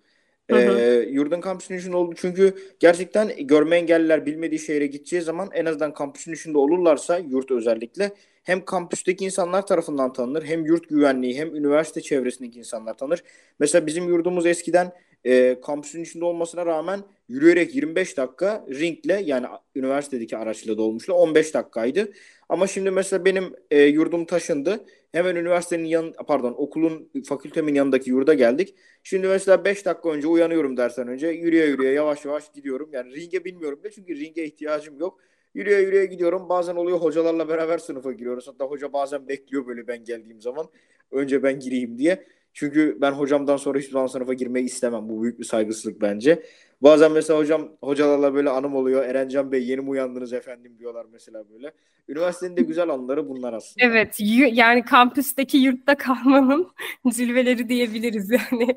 Hı 0.51 0.57
hı. 0.57 0.79
Ee, 0.79 1.09
yurdun 1.11 1.41
kampüsün 1.41 1.79
içinde 1.79 1.97
oldu 1.97 2.15
çünkü 2.17 2.55
gerçekten 2.81 3.47
görme 3.47 3.77
engelliler 3.77 4.27
bilmediği 4.27 4.59
şehre 4.59 4.87
gideceği 4.87 5.23
zaman 5.23 5.51
en 5.53 5.65
azından 5.65 5.95
kampüsün 5.95 6.33
içinde 6.33 6.59
olurlarsa 6.59 7.19
yurt 7.19 7.51
özellikle 7.51 8.13
hem 8.43 8.65
kampüsteki 8.65 9.25
insanlar 9.25 9.67
tarafından 9.67 10.13
tanınır 10.13 10.45
hem 10.45 10.67
yurt 10.67 10.89
güvenliği 10.89 11.39
hem 11.39 11.57
üniversite 11.57 12.01
çevresindeki 12.01 12.59
insanlar 12.59 12.95
tanır. 12.95 13.23
Mesela 13.59 13.87
bizim 13.87 14.09
yurdumuz 14.09 14.47
eskiden 14.47 14.93
e, 15.25 15.61
kampüsün 15.61 16.03
içinde 16.03 16.25
olmasına 16.25 16.67
rağmen 16.67 17.01
yürüyerek 17.29 17.75
25 17.75 18.17
dakika 18.17 18.67
ringle 18.71 19.23
yani 19.25 19.47
üniversitedeki 19.77 20.37
araçla 20.37 20.79
dolmuşla 20.79 21.15
15 21.15 21.55
dakikaydı. 21.55 22.13
Ama 22.49 22.67
şimdi 22.67 22.91
mesela 22.91 23.25
benim 23.25 23.53
e, 23.71 23.83
yurdum 23.83 24.25
taşındı. 24.25 24.85
Hemen 25.13 25.37
üniversitenin 25.37 25.85
yan 25.85 26.13
pardon 26.27 26.55
okulun 26.57 27.11
fakültemin 27.29 27.75
yanındaki 27.75 28.11
yurda 28.11 28.35
geldik. 28.35 28.75
Şimdi 29.03 29.29
mesela 29.29 29.65
5 29.65 29.87
dakika 29.87 30.11
önce 30.11 30.27
uyanıyorum 30.29 30.77
dersen 30.77 31.09
önce 31.09 31.29
yürüye 31.29 31.67
yürüye 31.67 31.93
yavaş 31.93 32.25
yavaş 32.25 32.53
gidiyorum. 32.53 32.91
Yani 32.93 33.15
ringe 33.15 33.45
bilmiyorum 33.45 33.81
bile 33.83 33.93
çünkü 33.93 34.17
ringe 34.17 34.45
ihtiyacım 34.45 34.99
yok. 34.99 35.21
Yürüye 35.55 35.81
yürüye 35.81 36.07
gidiyorum. 36.07 36.49
Bazen 36.49 36.77
oluyor 36.77 36.99
hocalarla 36.99 37.49
beraber 37.49 37.79
sınıfa 37.79 38.13
giriyoruz. 38.13 38.49
Hatta 38.49 38.65
hoca 38.65 38.93
bazen 38.93 39.29
bekliyor 39.29 39.67
böyle 39.67 39.87
ben 39.87 40.05
geldiğim 40.05 40.41
zaman. 40.41 40.67
Önce 41.11 41.43
ben 41.43 41.61
gireyim 41.61 41.99
diye. 41.99 42.27
Çünkü 42.57 42.99
ben 43.01 43.13
hocamdan 43.13 43.57
sonra 43.57 43.79
hiçbir 43.79 43.93
zaman 43.93 44.07
sınıfa 44.07 44.33
girmeyi 44.33 44.67
istemem. 44.67 45.09
Bu 45.09 45.23
büyük 45.23 45.39
bir 45.39 45.45
saygısızlık 45.45 46.01
bence. 46.01 46.43
Bazen 46.81 47.13
mesela 47.13 47.39
hocam 47.39 47.69
hocalarla 47.81 48.35
böyle 48.35 48.51
anım 48.51 48.75
oluyor. 48.75 49.05
Erencan 49.05 49.53
Bey 49.53 49.67
yeni 49.67 49.81
mi 49.81 49.91
uyandınız 49.91 50.33
efendim 50.33 50.79
diyorlar 50.79 51.07
mesela 51.13 51.45
böyle. 51.51 51.73
Üniversitenin 52.09 52.57
de 52.57 52.63
güzel 52.63 52.89
anıları 52.89 53.29
bunlar 53.29 53.53
aslında. 53.53 53.87
Evet, 53.87 54.17
yani 54.53 54.85
kampüsteki 54.85 55.57
yurtta 55.59 55.97
kalmanın 55.97 56.69
zilveleri 57.13 57.69
diyebiliriz 57.69 58.31
yani. 58.31 58.77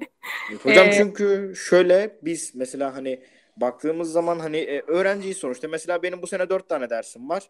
Hocam 0.63 0.88
Ee, 0.88 0.91
çünkü 0.91 1.53
şöyle 1.55 2.19
biz 2.24 2.55
mesela 2.55 2.95
hani 2.95 3.24
baktığımız 3.57 4.12
zaman 4.12 4.39
hani 4.39 4.57
e, 4.57 4.81
öğrenciyiz 4.88 5.38
sonuçta. 5.38 5.67
Mesela 5.67 6.03
benim 6.03 6.21
bu 6.21 6.27
sene 6.27 6.50
4 6.50 6.69
tane 6.69 6.89
dersim 6.89 7.29
var. 7.29 7.43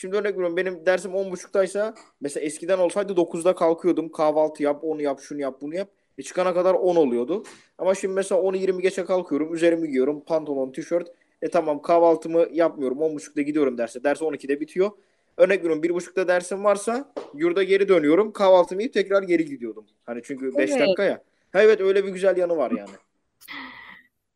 Şimdi 0.00 0.16
örnek 0.16 0.32
veriyorum 0.32 0.56
benim 0.56 0.86
dersim 0.86 1.12
10.30'daysa 1.12 1.94
mesela 2.20 2.46
eskiden 2.46 2.78
olsaydı 2.78 3.12
9'da 3.12 3.54
kalkıyordum. 3.54 4.12
Kahvaltı 4.12 4.62
yap, 4.62 4.84
onu 4.84 5.02
yap, 5.02 5.20
şunu 5.20 5.40
yap, 5.40 5.58
bunu 5.60 5.74
yap. 5.74 5.88
E 6.18 6.22
çıkana 6.22 6.54
kadar 6.54 6.74
10 6.74 6.96
oluyordu. 6.96 7.42
Ama 7.78 7.94
şimdi 7.94 8.14
mesela 8.14 8.40
10'u 8.40 8.56
20 8.56 8.82
geçe 8.82 9.04
kalkıyorum. 9.04 9.54
Üzerimi 9.54 9.86
giyiyorum. 9.86 10.20
Pantolon, 10.20 10.72
tişört. 10.72 11.08
E 11.42 11.48
tamam 11.48 11.82
kahvaltımı 11.82 12.46
yapmıyorum. 12.52 12.98
10.30'da 12.98 13.42
gidiyorum 13.42 13.78
derse. 13.78 14.04
Ders 14.04 14.20
12'de 14.20 14.60
bitiyor. 14.60 14.90
Örnek 15.36 15.58
veriyorum 15.58 15.82
bir 15.82 15.94
buçukta 15.94 16.28
dersim 16.28 16.64
varsa 16.64 17.12
yurda 17.34 17.62
geri 17.62 17.88
dönüyorum. 17.88 18.32
Kahvaltımı 18.32 18.82
yiyip 18.82 18.94
tekrar 18.94 19.22
geri 19.22 19.44
gidiyordum. 19.44 19.86
Hani 20.06 20.20
çünkü 20.24 20.56
5 20.56 20.70
Evet. 20.70 20.80
dakika 20.80 21.04
ya. 21.04 21.22
Ha, 21.52 21.62
evet 21.62 21.80
öyle 21.80 22.04
bir 22.04 22.10
güzel 22.10 22.36
yanı 22.36 22.56
var 22.56 22.70
yani. 22.70 22.90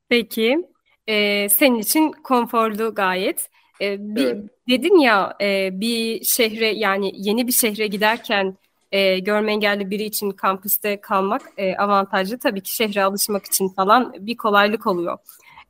Peki, 0.09 0.59
e, 1.07 1.49
senin 1.49 1.79
için 1.79 2.13
konforlu 2.13 2.95
gayet. 2.95 3.49
E, 3.83 3.97
bir, 4.17 4.27
Evet. 4.27 4.45
dedin 4.69 4.99
ya 4.99 5.37
e, 5.41 5.81
bir 5.81 6.25
şehre 6.25 6.67
yani 6.67 7.13
yeni 7.15 7.47
bir 7.47 7.53
şehre 7.53 7.87
giderken 7.87 8.57
e, 8.93 9.19
görme 9.19 9.53
engelli 9.53 9.91
biri 9.91 10.03
için 10.03 10.31
kampüste 10.31 11.01
kalmak 11.01 11.43
e, 11.57 11.77
avantajlı. 11.77 12.39
Tabii 12.39 12.61
ki 12.61 12.75
şehre 12.75 13.05
alışmak 13.05 13.45
için 13.47 13.69
falan 13.69 14.15
bir 14.19 14.37
kolaylık 14.37 14.87
oluyor. 14.87 15.19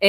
E, 0.02 0.08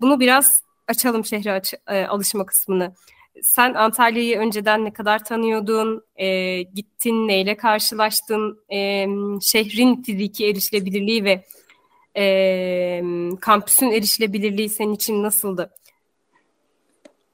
bunu 0.00 0.20
biraz 0.20 0.62
açalım 0.88 1.24
şehre 1.24 1.52
aç- 1.52 1.74
e, 1.88 2.04
alışma 2.04 2.46
kısmını. 2.46 2.94
Sen 3.42 3.74
Antalya'yı 3.74 4.38
önceden 4.38 4.84
ne 4.84 4.92
kadar 4.92 5.24
tanıyordun? 5.24 6.04
E, 6.16 6.62
gittin, 6.62 7.28
neyle 7.28 7.56
karşılaştın? 7.56 8.58
E, 8.72 9.06
şehrin 9.42 10.02
fiziki 10.02 10.46
erişilebilirliği 10.46 11.24
ve 11.24 11.44
e, 12.16 13.02
kampüsün 13.40 13.90
erişilebilirliği 13.90 14.68
senin 14.68 14.94
için 14.94 15.22
nasıldı? 15.22 15.70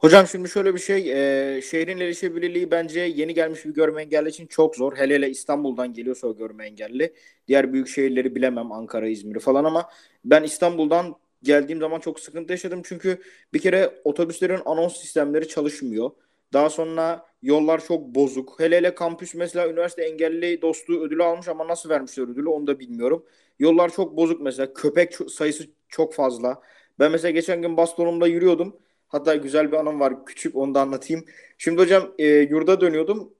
Hocam 0.06 0.26
şimdi 0.26 0.48
şöyle 0.48 0.74
bir 0.74 0.78
şey, 0.78 1.12
e, 1.56 1.62
şehrin 1.62 2.00
erişebilirliği 2.00 2.70
bence 2.70 3.00
yeni 3.00 3.34
gelmiş 3.34 3.64
bir 3.64 3.74
görme 3.74 4.02
engelli 4.02 4.28
için 4.28 4.46
çok 4.46 4.76
zor. 4.76 4.96
Hele 4.96 5.14
hele 5.14 5.30
İstanbul'dan 5.30 5.92
geliyorsa 5.92 6.26
o 6.26 6.36
görme 6.36 6.66
engelli. 6.66 7.14
Diğer 7.48 7.72
büyük 7.72 7.88
şehirleri 7.88 8.34
bilemem, 8.34 8.72
Ankara, 8.72 9.08
İzmir'i 9.08 9.38
falan 9.38 9.64
ama 9.64 9.90
ben 10.24 10.42
İstanbul'dan 10.42 11.16
geldiğim 11.42 11.80
zaman 11.80 12.00
çok 12.00 12.20
sıkıntı 12.20 12.52
yaşadım. 12.52 12.82
Çünkü 12.84 13.18
bir 13.52 13.58
kere 13.58 14.00
otobüslerin 14.04 14.60
anons 14.64 14.96
sistemleri 15.00 15.48
çalışmıyor. 15.48 16.10
Daha 16.52 16.70
sonra 16.70 17.26
yollar 17.42 17.84
çok 17.84 18.14
bozuk. 18.14 18.60
Hele 18.60 18.76
hele 18.76 18.94
kampüs 18.94 19.34
mesela 19.34 19.68
üniversite 19.68 20.02
engelli 20.02 20.62
dostluğu 20.62 21.00
ödülü 21.00 21.24
almış 21.24 21.48
ama 21.48 21.68
nasıl 21.68 21.88
vermişler 21.90 22.24
ödülü 22.24 22.48
onu 22.48 22.66
da 22.66 22.78
bilmiyorum. 22.78 23.24
Yollar 23.58 23.92
çok 23.92 24.16
bozuk 24.16 24.40
mesela. 24.40 24.74
Köpek 24.74 25.14
sayısı 25.30 25.64
çok 25.88 26.14
fazla. 26.14 26.62
Ben 26.98 27.12
mesela 27.12 27.30
geçen 27.30 27.62
gün 27.62 27.76
bastonumda 27.76 28.26
yürüyordum. 28.26 28.76
Hatta 29.08 29.34
güzel 29.36 29.72
bir 29.72 29.76
anım 29.76 30.00
var. 30.00 30.24
Küçük 30.26 30.56
onu 30.56 30.74
da 30.74 30.80
anlatayım. 30.80 31.24
Şimdi 31.58 31.82
hocam 31.82 32.14
e, 32.18 32.26
yurda 32.26 32.80
dönüyordum. 32.80 33.34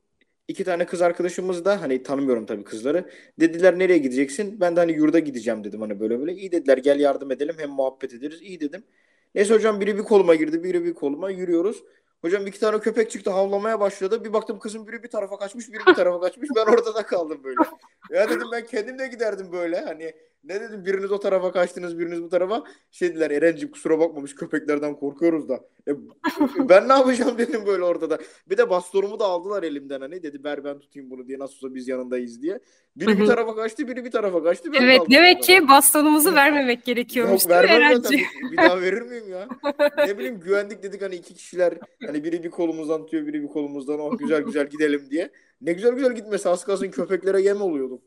İki 0.49 0.65
tane 0.65 0.87
kız 0.87 1.03
arkadaşımız 1.03 1.65
da 1.65 1.83
hani 1.83 2.03
tanımıyorum 2.03 2.47
tabii 2.47 2.65
kızları. 2.65 3.11
Dediler 3.41 3.79
nereye 3.79 3.99
gideceksin? 3.99 4.61
Ben 4.61 4.77
de 4.77 4.81
hani 4.81 4.93
yurda 4.93 5.19
gideceğim 5.19 5.65
dedim 5.65 5.81
hani 5.81 6.01
böyle 6.01 6.21
böyle. 6.21 6.33
İyi 6.35 6.53
dediler 6.53 6.79
gel 6.79 7.01
yardım 7.01 7.31
edelim 7.31 7.57
hem 7.59 7.71
muhabbet 7.71 8.15
ederiz. 8.15 8.43
İyi 8.43 8.61
dedim. 8.61 8.85
Neyse 9.35 9.55
hocam 9.55 9.81
biri 9.81 9.99
bir 9.99 10.03
koluma 10.03 10.35
girdi, 10.35 10.65
biri 10.65 10.85
bir 10.85 10.95
koluma 10.95 11.31
yürüyoruz. 11.31 11.83
Hocam 12.21 12.47
iki 12.47 12.61
tane 12.61 12.79
köpek 12.81 13.11
çıktı 13.11 13.31
havlamaya 13.31 13.81
başladı. 13.81 14.25
Bir 14.25 14.33
baktım 14.33 14.59
kızın 14.59 14.87
biri 14.87 15.03
bir 15.03 15.09
tarafa 15.09 15.39
kaçmış, 15.39 15.69
biri 15.69 15.81
bir 15.89 15.95
tarafa 15.95 16.21
kaçmış. 16.21 16.49
Ben 16.57 16.73
ortada 16.73 17.07
kaldım 17.07 17.41
böyle. 17.45 17.57
Ya 18.11 18.29
dedim 18.31 18.47
ben 18.53 18.67
kendim 18.67 18.99
de 18.99 19.07
giderdim 19.07 19.53
böyle. 19.53 19.81
Hani 19.81 20.13
ne 20.45 20.61
dedim 20.61 20.85
biriniz 20.85 21.13
o 21.13 21.21
tarafa 21.21 21.53
kaçtınız, 21.53 21.99
biriniz 21.99 22.23
bu 22.23 22.29
tarafa. 22.29 22.65
Şey 22.91 23.09
dediler 23.09 23.31
Erencim 23.31 23.71
kusura 23.71 23.99
bakmamış 23.99 24.35
köpeklerden 24.35 24.97
korkuyoruz 24.97 25.49
da. 25.49 25.61
E, 25.89 25.93
ben 26.69 26.89
ne 26.89 26.93
yapacağım 26.93 27.39
dedim 27.39 27.67
böyle 27.67 27.85
ortada. 27.85 28.19
Bir 28.51 28.59
de 28.59 28.71
bastonumu 28.71 29.19
da 29.19 29.25
aldılar 29.25 29.63
elimden 29.63 30.01
hani. 30.01 30.23
Dedi 30.23 30.45
ver 30.45 30.65
ben 30.65 30.79
tutayım 30.79 31.11
bunu 31.11 31.29
diye 31.29 31.39
nasıl 31.39 31.57
olsa 31.57 31.75
biz 31.75 31.89
yanındayız 31.89 32.43
diye. 32.43 32.61
Biri 32.97 33.21
bir 33.21 33.27
tarafa 33.27 33.57
kaçtı, 33.57 33.89
biri 33.89 34.05
bir 34.05 34.11
tarafa 34.11 34.43
kaçtı. 34.43 34.73
Ben 34.73 34.83
Evet, 34.83 35.01
demek 35.11 35.43
ki 35.43 35.69
bastonumuzu 35.69 36.35
vermemek 36.35 36.85
gerekiyormuş 36.85 37.45
Yok 37.45 37.51
değil 37.51 37.81
mi? 37.81 38.03
Bir, 38.11 38.53
bir 38.53 38.57
daha 38.57 38.81
verir 38.83 39.03
miyim 39.03 39.29
ya? 39.29 39.49
Ne 39.99 40.19
bileyim 40.19 40.41
güvenlik 40.41 40.83
dedik 40.83 41.03
hani 41.03 41.15
iki 41.15 41.35
kişiler 41.35 41.75
hani 42.07 42.25
biri 42.25 42.45
bir 42.45 42.51
kolumuzdan 42.51 43.01
tutuyor 43.01 43.27
biri 43.27 43.43
bir 43.43 43.49
kolumuzdan 43.49 44.01
oh 44.01 44.19
güzel 44.19 44.43
güzel 44.43 44.69
gidelim 44.69 45.03
diye. 45.11 45.31
Ne 45.61 45.73
güzel 45.73 45.93
güzel 45.93 46.15
gitmesi 46.15 46.49
az 46.49 46.65
kalsın 46.65 46.91
köpeklere 46.91 47.41
yem 47.41 47.63
oluyordum. 47.63 48.01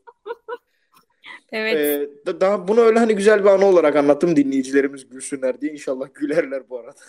Evet. 1.52 1.76
Ee, 1.76 2.26
da- 2.26 2.40
daha 2.40 2.68
bunu 2.68 2.80
öyle 2.80 2.98
hani 2.98 3.14
güzel 3.16 3.40
bir 3.44 3.48
anı 3.48 3.66
olarak 3.66 3.96
anlattım 3.96 4.36
dinleyicilerimiz 4.36 5.08
gülsünler 5.08 5.60
diye. 5.60 5.72
İnşallah 5.72 6.08
gülerler 6.14 6.68
bu 6.68 6.78
arada. 6.78 7.00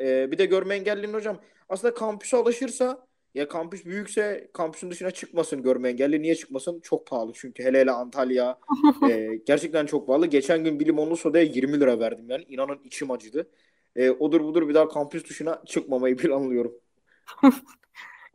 Ee, 0.00 0.30
bir 0.32 0.38
de 0.38 0.46
görme 0.46 0.74
engellinin 0.74 1.14
hocam 1.14 1.40
aslında 1.68 1.94
kampüse 1.94 2.36
alışırsa 2.36 3.06
ya 3.34 3.48
kampüs 3.48 3.84
büyükse 3.84 4.50
kampüsün 4.54 4.90
dışına 4.90 5.10
çıkmasın 5.10 5.62
görme 5.62 5.88
engelli. 5.88 6.22
Niye 6.22 6.34
çıkmasın? 6.34 6.80
Çok 6.80 7.06
pahalı 7.06 7.32
çünkü 7.34 7.64
hele 7.64 7.80
hele 7.80 7.90
Antalya 7.90 8.58
e, 9.10 9.36
gerçekten 9.46 9.86
çok 9.86 10.06
pahalı. 10.06 10.26
Geçen 10.26 10.64
gün 10.64 10.80
bir 10.80 10.86
limonlu 10.86 11.16
sodaya 11.16 11.44
20 11.44 11.80
lira 11.80 12.00
verdim 12.00 12.30
yani. 12.30 12.44
İnanın 12.48 12.80
içim 12.84 13.10
acıdı. 13.10 13.50
E, 13.96 14.10
odur 14.10 14.40
budur 14.40 14.68
bir 14.68 14.74
daha 14.74 14.88
kampüs 14.88 15.28
dışına 15.28 15.62
çıkmamayı 15.66 16.16
planlıyorum. 16.16 16.74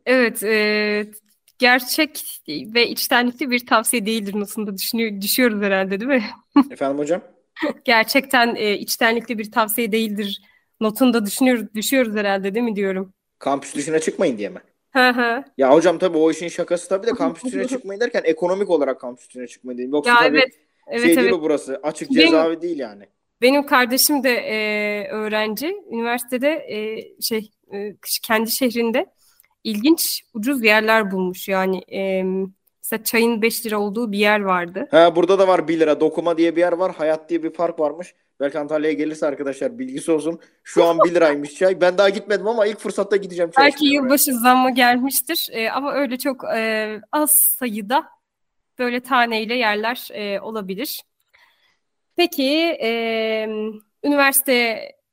Evet, 0.06 0.42
e, 0.42 1.10
gerçek 1.58 2.40
ve 2.48 2.88
içtenlikli 2.88 3.50
bir 3.50 3.66
tavsiye 3.66 4.06
değildir 4.06 4.34
notunda 4.34 4.76
düşünüyor, 4.76 5.20
düşüyoruz 5.20 5.62
herhalde 5.62 6.00
değil 6.00 6.10
mi? 6.10 6.24
Efendim 6.70 6.98
hocam? 6.98 7.22
Gerçekten 7.84 8.54
e, 8.54 8.74
içtenlikli 8.74 9.38
bir 9.38 9.52
tavsiye 9.52 9.92
değildir 9.92 10.42
notunda 10.80 11.26
düşünüyoruz, 11.26 11.74
düşüyoruz 11.74 12.16
herhalde 12.16 12.54
değil 12.54 12.64
mi 12.64 12.76
diyorum. 12.76 13.14
Kampüs 13.38 13.74
dışına 13.74 13.98
çıkmayın 13.98 14.38
diye 14.38 14.48
mi? 14.48 14.60
Hı 14.90 15.08
hı. 15.08 15.44
Ya 15.58 15.74
hocam 15.74 15.98
tabii 15.98 16.18
o 16.18 16.30
işin 16.30 16.48
şakası 16.48 16.88
tabii 16.88 17.06
de 17.06 17.10
kampüs 17.10 17.44
dışına 17.44 17.64
çıkmayın 17.68 18.00
derken 18.00 18.22
ekonomik 18.24 18.70
olarak 18.70 19.00
kampüs 19.00 19.28
dışına 19.28 19.46
çıkmayın 19.46 19.78
diyeyim. 19.78 19.94
Yoksa 19.94 20.10
Ya 20.10 20.16
tabii 20.16 20.38
evet, 20.38 20.52
evet, 20.88 21.00
şey 21.00 21.16
değil 21.16 21.18
evet. 21.18 21.32
o 21.32 21.42
burası. 21.42 21.80
Açık 21.82 22.10
Benim- 22.10 22.20
cezaevi 22.20 22.62
değil 22.62 22.78
yani. 22.78 23.04
Benim 23.42 23.66
kardeşim 23.66 24.24
de 24.24 24.30
e, 24.30 25.08
öğrenci. 25.08 25.76
Üniversitede 25.90 26.48
e, 26.48 26.98
şey 27.22 27.50
e, 27.74 27.96
kendi 28.22 28.50
şehrinde 28.50 29.06
ilginç 29.64 30.22
ucuz 30.34 30.64
yerler 30.64 31.10
bulmuş. 31.10 31.48
Yani 31.48 31.78
e, 31.92 32.22
mesela 32.82 33.04
çayın 33.04 33.42
5 33.42 33.66
lira 33.66 33.78
olduğu 33.78 34.12
bir 34.12 34.18
yer 34.18 34.40
vardı. 34.40 34.88
Ha 34.90 35.16
burada 35.16 35.38
da 35.38 35.48
var 35.48 35.68
1 35.68 35.80
lira. 35.80 36.00
Dokuma 36.00 36.38
diye 36.38 36.56
bir 36.56 36.60
yer 36.60 36.72
var. 36.72 36.94
Hayat 36.94 37.30
diye 37.30 37.42
bir 37.42 37.50
park 37.50 37.80
varmış. 37.80 38.14
Belki 38.40 38.58
Antalya'ya 38.58 38.94
gelirse 38.94 39.26
arkadaşlar 39.26 39.78
bilgisi 39.78 40.12
olsun. 40.12 40.40
Şu 40.64 40.84
an 40.84 40.98
1 41.04 41.14
liraymış 41.14 41.54
çay. 41.54 41.80
Ben 41.80 41.98
daha 41.98 42.08
gitmedim 42.08 42.48
ama 42.48 42.66
ilk 42.66 42.78
fırsatta 42.78 43.16
gideceğim 43.16 43.50
çay 43.50 43.64
Belki 43.64 43.86
yılbaşı 43.86 44.34
zammı 44.34 44.74
gelmiştir 44.74 45.48
E, 45.52 45.70
ama 45.70 45.92
öyle 45.92 46.18
çok 46.18 46.44
e, 46.54 47.00
az 47.12 47.30
sayıda 47.30 48.08
böyle 48.78 49.00
taneyle 49.00 49.54
yerler 49.54 50.08
e, 50.12 50.40
olabilir. 50.40 51.02
Peki 52.16 52.78
e, 52.82 53.48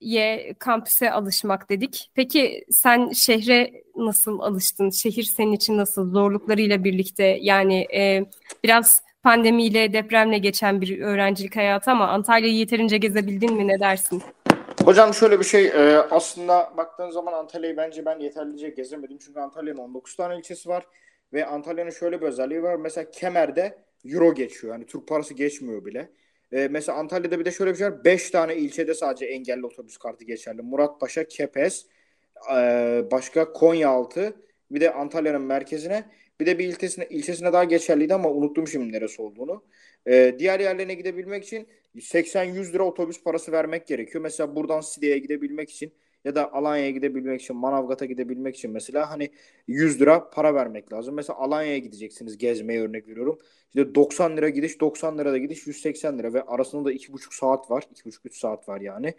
üniversiteye, 0.06 0.54
kampüse 0.60 1.12
alışmak 1.12 1.70
dedik. 1.70 2.12
Peki 2.16 2.66
sen 2.72 3.10
şehre 3.10 3.72
nasıl 3.96 4.40
alıştın? 4.40 4.90
Şehir 4.90 5.24
senin 5.24 5.52
için 5.52 5.78
nasıl? 5.78 6.12
Zorluklarıyla 6.12 6.84
birlikte 6.84 7.38
yani 7.42 7.88
e, 7.94 8.26
biraz 8.64 9.04
pandemiyle, 9.24 9.94
depremle 9.94 10.38
geçen 10.38 10.82
bir 10.82 11.02
öğrencilik 11.02 11.56
hayatı 11.56 11.92
ama 11.92 12.08
Antalya'yı 12.08 12.56
yeterince 12.56 12.98
gezebildin 12.98 13.54
mi? 13.54 13.68
Ne 13.68 13.80
dersin? 13.80 14.22
Hocam 14.86 15.14
şöyle 15.14 15.40
bir 15.40 15.46
şey 15.46 15.66
e, 15.66 15.98
aslında 16.12 16.74
baktığın 16.78 17.10
zaman 17.10 17.34
Antalya'yı 17.34 17.78
bence 17.78 18.06
ben 18.06 18.20
yeterlice 18.20 18.70
gezemedim. 18.70 19.18
Çünkü 19.18 19.40
Antalya'nın 19.40 19.80
19 19.80 20.16
tane 20.16 20.38
ilçesi 20.38 20.70
var 20.70 20.86
ve 21.34 21.46
Antalya'nın 21.46 21.90
şöyle 21.90 22.22
bir 22.22 22.26
özelliği 22.28 22.64
var. 22.64 22.76
Mesela 22.76 23.12
Kemer'de 23.12 23.78
euro 24.06 24.34
geçiyor. 24.34 24.74
Yani 24.74 24.86
Türk 24.86 25.08
parası 25.08 25.34
geçmiyor 25.34 25.86
bile. 25.86 26.10
E, 26.52 26.68
mesela 26.68 26.98
Antalya'da 26.98 27.40
bir 27.40 27.46
de 27.46 27.52
şöyle 27.52 27.72
bir 27.72 27.78
şey 27.78 27.88
var. 27.88 28.04
5 28.04 28.30
tane 28.32 28.56
ilçede 28.56 28.94
sadece 28.94 29.26
engelli 29.26 29.66
otobüs 29.66 29.98
kartı 29.98 30.26
geçerli. 30.26 30.62
Muratpaşa, 30.62 31.28
Kepez, 31.28 31.86
e, 32.56 32.56
başka 33.12 33.54
Konyaaltı, 33.54 34.34
bir 34.72 34.82
de 34.82 34.94
Antalya'nın 34.94 35.42
merkezine, 35.42 36.04
bir 36.40 36.46
de 36.46 36.60
bir 36.60 36.68
ilçesine, 36.68 37.08
ilçesine 37.10 37.54
daha 37.54 37.64
geçerliydi 37.64 38.14
ama 38.14 38.30
unuttum 38.30 38.68
şimdi 38.68 38.92
neresi 38.92 39.22
olduğunu. 39.22 39.64
E, 40.08 40.36
diğer 40.40 40.60
yerlerine 40.60 40.94
gidebilmek 40.94 41.44
için 41.44 41.68
80-100 41.96 42.74
lira 42.74 42.84
otobüs 42.84 43.24
parası 43.24 43.52
vermek 43.52 43.88
gerekiyor. 43.88 44.22
Mesela 44.24 44.56
buradan 44.56 44.82
Side'ye 44.82 45.18
gidebilmek 45.18 45.70
için 45.72 45.94
ya 46.26 46.36
da 46.36 46.54
Alanya'ya 46.54 46.92
gidebilmek 46.92 47.42
için, 47.42 47.56
Manavgat'a 47.56 48.06
gidebilmek 48.06 48.56
için 48.58 48.72
mesela 48.72 49.10
hani 49.10 49.32
100 49.68 50.02
lira 50.02 50.30
para 50.30 50.56
vermek 50.56 50.94
lazım. 50.94 51.16
Mesela 51.16 51.40
Alanya'ya 51.40 51.78
gideceksiniz 51.78 52.38
gezmeye 52.38 52.82
örnek 52.82 53.08
veriyorum. 53.08 53.38
İşte 53.68 53.96
90 53.96 54.38
lira 54.38 54.50
gidiş, 54.50 54.82
90 54.82 55.18
lira 55.18 55.32
da 55.32 55.38
gidiş, 55.38 55.68
180 55.68 56.20
lira 56.20 56.34
ve 56.34 56.44
arasında 56.44 56.86
da 56.86 56.94
2,5 56.94 57.36
saat 57.36 57.72
var. 57.72 57.84
2,5-3 57.94 58.40
saat 58.40 58.70
var 58.70 58.82
yani. 58.82 59.14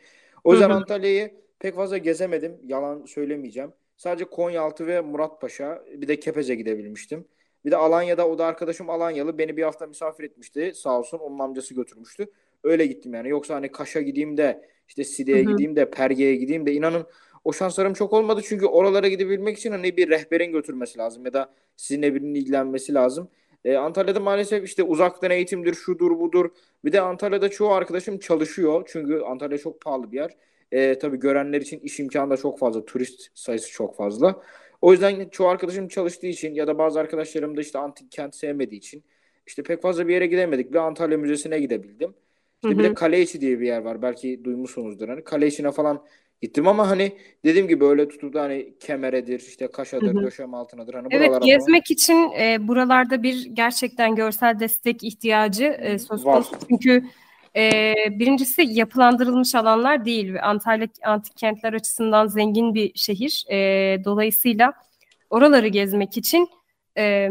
O 0.44 0.52
yüzden. 0.52 0.70
Antalya'yı 0.70 1.34
pek 1.58 1.74
fazla 1.74 1.98
gezemedim. 1.98 2.60
Yalan 2.64 3.04
söylemeyeceğim. 3.04 3.72
Sadece 3.96 4.24
Konyaaltı 4.24 4.86
ve 4.86 5.00
Muratpaşa 5.00 5.84
bir 5.96 6.08
de 6.08 6.20
Kepez'e 6.20 6.54
gidebilmiştim. 6.54 7.24
Bir 7.64 7.70
de 7.70 7.76
Alanya'da 7.76 8.28
o 8.28 8.38
da 8.38 8.46
arkadaşım 8.46 8.90
Alanyalı 8.90 9.38
beni 9.38 9.56
bir 9.56 9.62
hafta 9.62 9.86
misafir 9.86 10.24
etmişti. 10.24 10.72
Sağ 10.74 10.98
olsun 10.98 11.18
onun 11.18 11.38
amcası 11.38 11.74
götürmüştü. 11.74 12.26
Öyle 12.66 12.86
gittim 12.86 13.14
yani. 13.14 13.28
Yoksa 13.28 13.54
hani 13.54 13.72
Kaş'a 13.72 14.00
gideyim 14.00 14.36
de 14.36 14.68
işte 14.88 15.04
Side'ye 15.04 15.42
gideyim 15.42 15.76
de 15.76 15.90
Perge'ye 15.90 16.36
gideyim 16.36 16.66
de 16.66 16.72
inanın 16.72 17.06
o 17.44 17.52
şanslarım 17.52 17.92
çok 17.92 18.12
olmadı. 18.12 18.40
Çünkü 18.44 18.66
oralara 18.66 19.08
gidebilmek 19.08 19.58
için 19.58 19.70
hani 19.70 19.96
bir 19.96 20.08
rehberin 20.08 20.52
götürmesi 20.52 20.98
lazım 20.98 21.24
ya 21.24 21.32
da 21.32 21.54
sizinle 21.76 22.14
birinin 22.14 22.34
ilgilenmesi 22.34 22.94
lazım. 22.94 23.28
E, 23.64 23.76
Antalya'da 23.76 24.20
maalesef 24.20 24.64
işte 24.64 24.82
uzaktan 24.82 25.30
eğitimdir, 25.30 25.74
şudur 25.74 26.18
budur. 26.20 26.50
Bir 26.84 26.92
de 26.92 27.00
Antalya'da 27.00 27.48
çoğu 27.48 27.70
arkadaşım 27.70 28.18
çalışıyor. 28.18 28.88
Çünkü 28.92 29.20
Antalya 29.20 29.58
çok 29.58 29.80
pahalı 29.80 30.12
bir 30.12 30.16
yer. 30.16 30.36
E, 30.72 30.98
tabii 30.98 31.16
görenler 31.16 31.60
için 31.60 31.80
iş 31.80 32.00
imkanı 32.00 32.30
da 32.30 32.36
çok 32.36 32.58
fazla. 32.58 32.84
Turist 32.84 33.30
sayısı 33.34 33.70
çok 33.70 33.96
fazla. 33.96 34.42
O 34.82 34.92
yüzden 34.92 35.28
çoğu 35.28 35.48
arkadaşım 35.48 35.88
çalıştığı 35.88 36.26
için 36.26 36.54
ya 36.54 36.66
da 36.66 36.78
bazı 36.78 37.00
arkadaşlarım 37.00 37.56
da 37.56 37.60
işte 37.60 37.78
antik 37.78 38.12
kent 38.12 38.34
sevmediği 38.34 38.78
için 38.78 39.04
işte 39.46 39.62
pek 39.62 39.82
fazla 39.82 40.08
bir 40.08 40.14
yere 40.14 40.26
gidemedik. 40.26 40.70
Bir 40.72 40.78
Antalya 40.78 41.18
Müzesi'ne 41.18 41.58
gidebildim. 41.60 42.14
İşte 42.64 42.78
bir 42.78 42.84
de 42.84 42.94
Kaleiçi 42.94 43.40
diye 43.40 43.60
bir 43.60 43.66
yer 43.66 43.80
var. 43.80 44.02
Belki 44.02 44.44
duymuşsunuzdur. 44.44 45.08
Hani 45.08 45.24
Kaleiçi'ne 45.24 45.70
falan 45.72 46.04
gittim 46.42 46.68
ama 46.68 46.88
hani 46.88 47.12
dediğim 47.44 47.68
gibi 47.68 47.84
öyle 47.84 48.08
tutup 48.08 48.34
da 48.34 48.42
hani 48.42 48.74
Kemere'dir, 48.80 49.40
işte 49.40 49.70
Kaşa'dır, 49.70 50.14
hı 50.14 50.18
hı. 50.18 50.22
Döşem 50.22 50.54
Altınadır. 50.54 50.94
Hani 50.94 51.08
evet 51.10 51.42
gezmek 51.42 51.86
falan... 51.86 51.94
için 51.94 52.30
e, 52.40 52.68
buralarda 52.68 53.22
bir 53.22 53.46
gerçekten 53.46 54.14
görsel 54.14 54.60
destek 54.60 55.04
ihtiyacı 55.04 55.64
e, 55.64 55.98
söz 55.98 56.22
konusu. 56.22 56.56
Çünkü 56.68 57.04
e, 57.56 57.94
birincisi 58.10 58.62
yapılandırılmış 58.62 59.54
alanlar 59.54 60.04
değil. 60.04 60.34
Antalya 60.42 60.88
antik 61.04 61.36
kentler 61.36 61.72
açısından 61.72 62.26
zengin 62.26 62.74
bir 62.74 62.92
şehir. 62.94 63.44
E, 63.50 63.56
dolayısıyla 64.04 64.72
oraları 65.30 65.68
gezmek 65.68 66.16
için 66.16 66.48
e, 66.98 67.30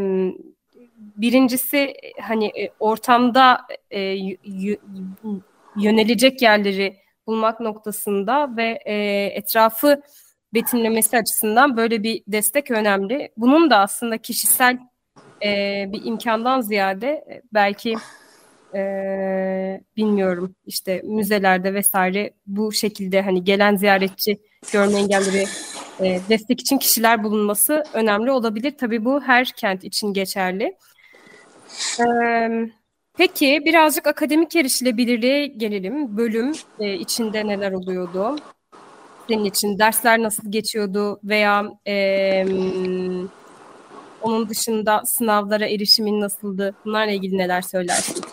birincisi 1.16 1.94
hani 2.22 2.46
e, 2.46 2.70
ortamda 2.80 3.62
e, 3.92 4.18
yönelecek 5.76 6.42
yerleri 6.42 6.98
bulmak 7.28 7.60
noktasında 7.60 8.58
ve 8.58 8.80
e, 8.86 8.96
etrafı 9.26 10.02
betimlemesi 10.54 11.18
açısından 11.18 11.78
böyle 11.78 12.04
bir 12.04 12.24
destek 12.28 12.72
önemli. 12.72 13.32
Bunun 13.38 13.70
da 13.70 13.78
aslında 13.78 14.18
kişisel 14.18 14.80
e, 15.44 15.50
bir 15.88 16.06
imkandan 16.06 16.62
ziyade 16.62 17.08
e, 17.08 17.42
belki 17.54 17.96
e, 18.76 19.82
bilmiyorum 19.98 20.56
işte 20.66 21.02
müzelerde 21.04 21.74
vesaire 21.74 22.34
bu 22.48 22.72
şekilde 22.72 23.22
hani 23.22 23.44
gelen 23.44 23.76
ziyaretçi 23.76 24.38
görme 24.74 25.00
engelleri 25.00 25.46
e, 26.00 26.20
destek 26.30 26.62
için 26.62 26.78
kişiler 26.78 27.24
bulunması 27.24 27.84
önemli 27.94 28.32
olabilir. 28.32 28.74
Tabii 28.78 29.06
bu 29.06 29.22
her 29.22 29.46
kent 29.46 29.84
için 29.84 30.14
geçerli. 30.14 30.78
Peki 33.18 33.62
birazcık 33.66 34.08
akademik 34.08 34.56
erişilebilirliğe 34.56 35.48
gelelim. 35.48 36.18
Bölüm 36.18 36.52
içinde 36.80 37.48
neler 37.48 37.72
oluyordu? 37.72 38.36
Senin 39.28 39.46
için 39.46 39.80
dersler 39.80 40.22
nasıl 40.22 40.52
geçiyordu 40.52 41.20
veya 41.24 41.66
e, 41.88 42.46
onun 44.22 44.50
dışında 44.50 45.02
sınavlara 45.06 45.66
erişimin 45.66 46.22
nasıldı? 46.22 46.76
Bunlarla 46.86 47.12
ilgili 47.12 47.38
neler 47.38 47.62
söylersin? 47.62 48.26